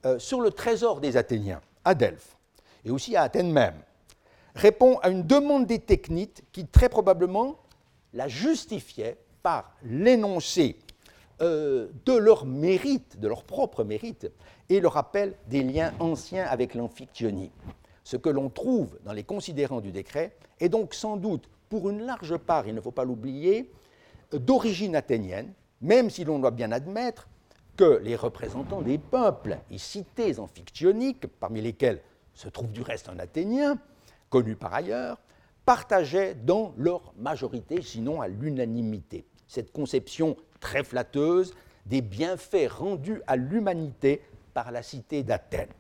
[0.05, 2.37] euh, sur le trésor des Athéniens à Delphes
[2.85, 3.81] et aussi à Athènes même,
[4.55, 7.57] répond à une demande des technites qui très probablement
[8.13, 10.79] la justifiait par l'énoncé
[11.43, 14.31] euh, de leur mérite, de leur propre mérite,
[14.69, 17.53] et le rappel des liens anciens avec l'amphictyonie.
[18.05, 22.03] Ce que l'on trouve dans les considérants du décret est donc sans doute, pour une
[22.03, 23.71] large part, il ne faut pas l'oublier,
[24.33, 27.29] d'origine athénienne, même si l'on doit bien admettre
[27.77, 32.01] que les représentants des peuples et cités amphictyoniques, parmi lesquels
[32.33, 33.79] se trouve du reste un Athénien,
[34.31, 35.21] connu par ailleurs,
[35.65, 41.55] partageaient dans leur majorité, sinon à l'unanimité, cette conception très flatteuse
[41.87, 44.23] des bienfaits rendus à l'humanité
[44.55, 45.73] par la cité d'Athènes.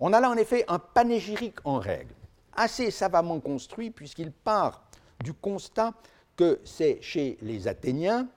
[0.00, 2.14] On a là en effet un panégyrique en règle,
[2.54, 4.82] assez savamment construit puisqu'il part
[5.22, 5.94] du constat
[6.36, 8.28] que c'est chez les Athéniens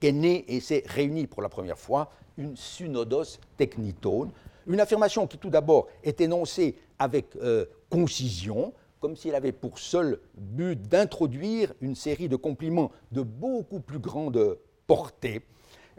[0.00, 4.30] qu'est née et s'est réunie pour la première fois une synodos technitone,
[4.66, 10.20] une affirmation qui tout d'abord est énoncée avec euh, concision, comme s'il avait pour seul
[10.36, 14.58] but d'introduire une série de compliments de beaucoup plus grande
[14.88, 15.42] portée,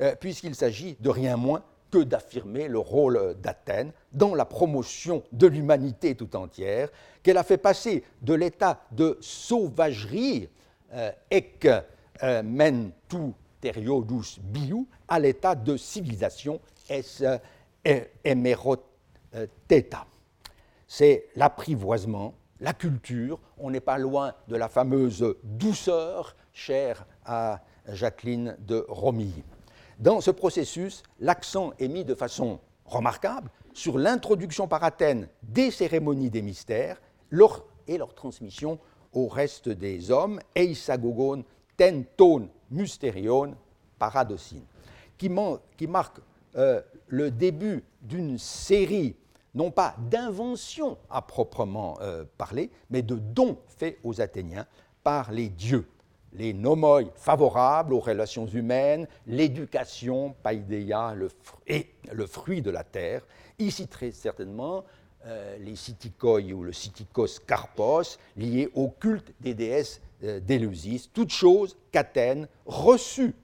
[0.01, 5.47] euh, puisqu'il s'agit de rien moins que d'affirmer le rôle d'Athènes dans la promotion de
[5.47, 6.89] l'humanité tout entière,
[7.23, 10.49] qu'elle a fait passer de l'état de sauvagerie,
[10.93, 11.67] euh, ec
[12.23, 16.59] euh, men tout teriodus biou à l'état de civilisation
[16.89, 17.03] es
[18.23, 18.87] emeroteta.
[19.35, 20.05] Euh,
[20.87, 23.39] C'est l'apprivoisement, la culture.
[23.57, 27.61] On n'est pas loin de la fameuse douceur chère à
[27.93, 29.43] Jacqueline de Romilly.
[29.99, 36.29] Dans ce processus, l'accent est mis de façon remarquable sur l'introduction par Athènes des cérémonies
[36.29, 37.01] des mystères
[37.87, 38.79] et leur transmission
[39.13, 41.43] au reste des hommes, eisagogon
[41.77, 43.55] ten ton mysterion
[45.17, 46.19] qui marque
[46.55, 49.15] euh, le début d'une série,
[49.53, 54.65] non pas d'inventions à proprement euh, parler, mais de dons faits aux Athéniens
[55.03, 55.87] par les dieux.
[56.33, 61.15] Les nomoi favorables aux relations humaines, l'éducation, paideia,
[61.67, 63.25] et le fruit de la terre.
[63.57, 64.83] Ici, très certainement,
[65.25, 70.39] euh, les Sitikoi ou le Sitikos Karpos, liés au culte des déesses euh,
[71.13, 73.35] toutes choses qu'Athènes reçut,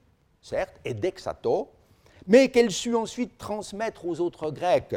[0.41, 1.69] certes, et d'Exato,
[2.27, 4.95] mais qu'elle sut ensuite transmettre aux autres Grecs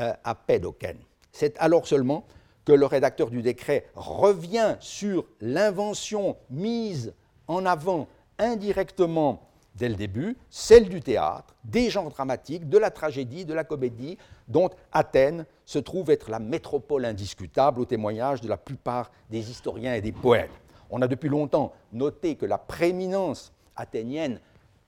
[0.00, 0.96] euh, à Pédoken.
[1.32, 2.24] C'est alors seulement
[2.64, 7.14] que le rédacteur du décret revient sur l'invention mise
[7.48, 8.06] en avant
[8.38, 9.42] indirectement
[9.74, 14.18] dès le début, celle du théâtre, des genres dramatiques, de la tragédie, de la comédie,
[14.48, 19.94] dont Athènes se trouve être la métropole indiscutable au témoignage de la plupart des historiens
[19.94, 20.50] et des poètes.
[20.90, 24.40] On a depuis longtemps noté que la prééminence athénienne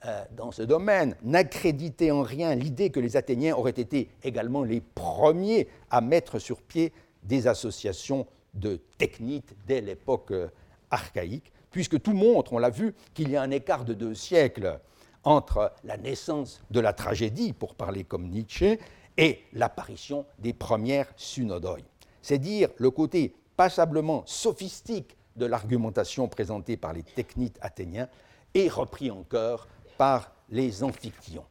[0.06, 4.80] euh, dans ce domaine n'accréditait en rien l'idée que les Athéniens auraient été également les
[4.80, 10.48] premiers à mettre sur pied des associations de technites dès l'époque euh,
[10.90, 14.80] archaïque, puisque tout montre, on l'a vu, qu'il y a un écart de deux siècles
[15.24, 18.78] entre la naissance de la tragédie, pour parler comme Nietzsche,
[19.16, 21.78] et l'apparition des premières synodoi.
[22.22, 28.08] C'est dire le côté passablement sophistique de l'argumentation présentée par les technites athéniens
[28.54, 29.68] et repris encore
[29.98, 31.44] par les amphictyons.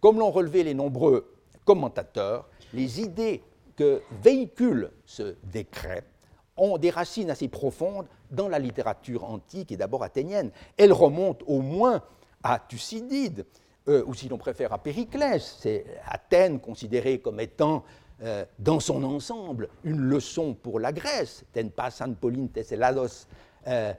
[0.00, 1.32] Comme l'ont relevé les nombreux
[1.64, 3.42] commentateurs, les idées
[3.76, 6.04] que véhicule ce décret
[6.56, 10.50] ont des racines assez profondes dans la littérature antique et d'abord athénienne.
[10.76, 12.02] Elles remontent au moins
[12.42, 13.46] à Thucydide,
[13.88, 15.56] euh, ou si l'on préfère à Périclès.
[15.60, 17.84] C'est Athènes considérée comme étant
[18.22, 21.44] euh, dans son ensemble une leçon pour la Grèce.
[21.52, 23.26] Ten passan polin teselados
[23.66, 23.92] euh,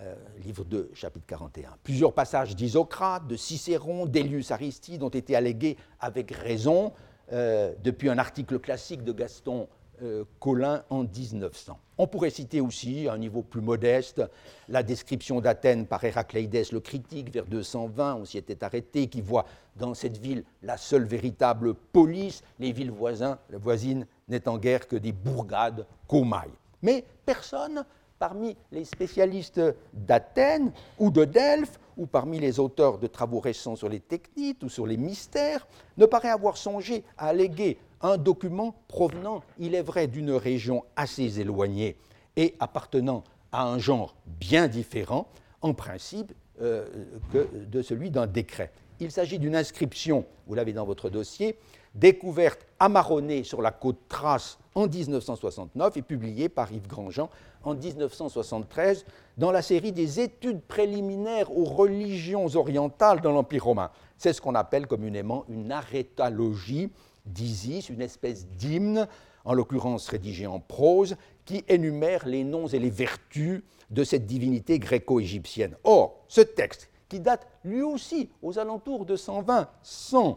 [0.00, 1.76] euh, livre 2, chapitre 41.
[1.82, 6.92] Plusieurs passages d'Isocrate, de Cicéron, d'Elius Aristide ont été allégués avec raison
[7.30, 9.68] depuis un article classique de Gaston
[10.02, 11.76] euh, Colin en 1900.
[11.98, 14.22] On pourrait citer aussi, à un niveau plus modeste,
[14.68, 19.46] la description d'Athènes par Héracléidès le critique vers 220, on s'y était arrêté, qui voit
[19.74, 25.84] dans cette ville la seule véritable police, les villes voisines n'étant guère que des bourgades
[26.06, 26.54] comailles.
[26.82, 27.84] Mais personne
[28.20, 29.60] parmi les spécialistes
[29.92, 30.70] d'Athènes
[31.00, 34.86] ou de Delphes, ou parmi les auteurs de travaux récents sur les techniques ou sur
[34.86, 35.66] les mystères,
[35.98, 41.40] ne paraît avoir songé à alléguer un document provenant, il est vrai, d'une région assez
[41.40, 41.96] éloignée
[42.36, 45.28] et appartenant à un genre bien différent,
[45.60, 46.32] en principe,
[46.62, 46.86] euh,
[47.32, 48.70] que de celui d'un décret.
[49.00, 51.56] Il s'agit d'une inscription, vous l'avez dans votre dossier,
[51.98, 57.28] découverte à Maronnay sur la côte Thrace en 1969 et publiée par Yves Grandjean
[57.64, 59.04] en 1973
[59.36, 63.90] dans la série des études préliminaires aux religions orientales dans l'Empire romain.
[64.16, 66.90] C'est ce qu'on appelle communément une arétalogie
[67.26, 69.08] d'Isis, une espèce d'hymne,
[69.44, 74.78] en l'occurrence rédigé en prose, qui énumère les noms et les vertus de cette divinité
[74.78, 75.76] gréco-égyptienne.
[75.84, 80.36] Or, ce texte, qui date lui aussi aux alentours de 120-100,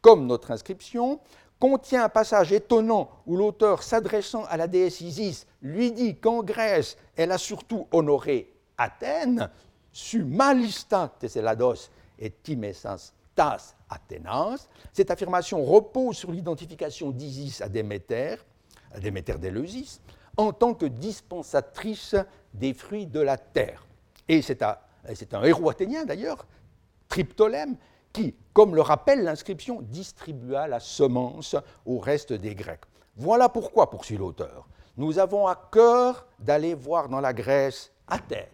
[0.00, 1.20] comme notre inscription,
[1.58, 6.96] contient un passage étonnant où l'auteur, s'adressant à la déesse Isis, lui dit qu'en Grèce,
[7.16, 9.50] elle a surtout honoré Athènes,
[9.92, 14.68] su malista teselados et timesas tas Athénas.
[14.92, 18.36] Cette affirmation repose sur l'identification d'Isis à Déméter,
[18.92, 20.00] à Déméter d'Éleusis,
[20.36, 22.14] en tant que dispensatrice
[22.54, 23.86] des fruits de la terre.
[24.28, 26.46] Et c'est un héros athénien d'ailleurs,
[27.08, 27.76] Triptolème,
[28.12, 31.56] qui, comme le rappelle l'inscription, distribua la semence
[31.86, 32.84] au reste des Grecs.
[33.16, 38.46] Voilà pourquoi, poursuit l'auteur, nous avons à cœur d'aller voir dans la Grèce Athènes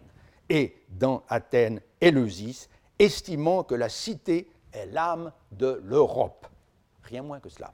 [0.49, 6.47] et dans Athènes Éleusis, estimant que la cité est l'âme de l'Europe.
[7.03, 7.73] Rien moins que cela.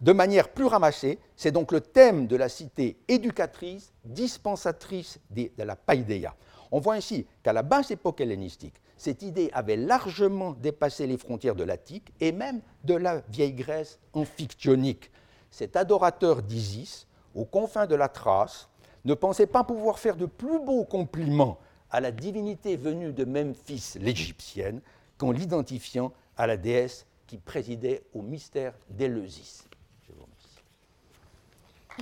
[0.00, 5.76] De manière plus ramassée, c'est donc le thème de la cité éducatrice, dispensatrice de la
[5.76, 6.34] païdéia.
[6.72, 11.54] On voit ainsi qu'à la basse époque hellénistique, cette idée avait largement dépassé les frontières
[11.54, 15.10] de l'Attique et même de la vieille Grèce amphictyonique.
[15.50, 18.68] Cet adorateur d'Isis, aux confins de la Thrace,
[19.06, 21.58] ne pensait pas pouvoir faire de plus beaux compliments
[21.90, 24.82] à la divinité venue de Memphis, l'Égyptienne,
[25.16, 29.64] qu'en l'identifiant à la déesse qui présidait au mystère d'Éleusis.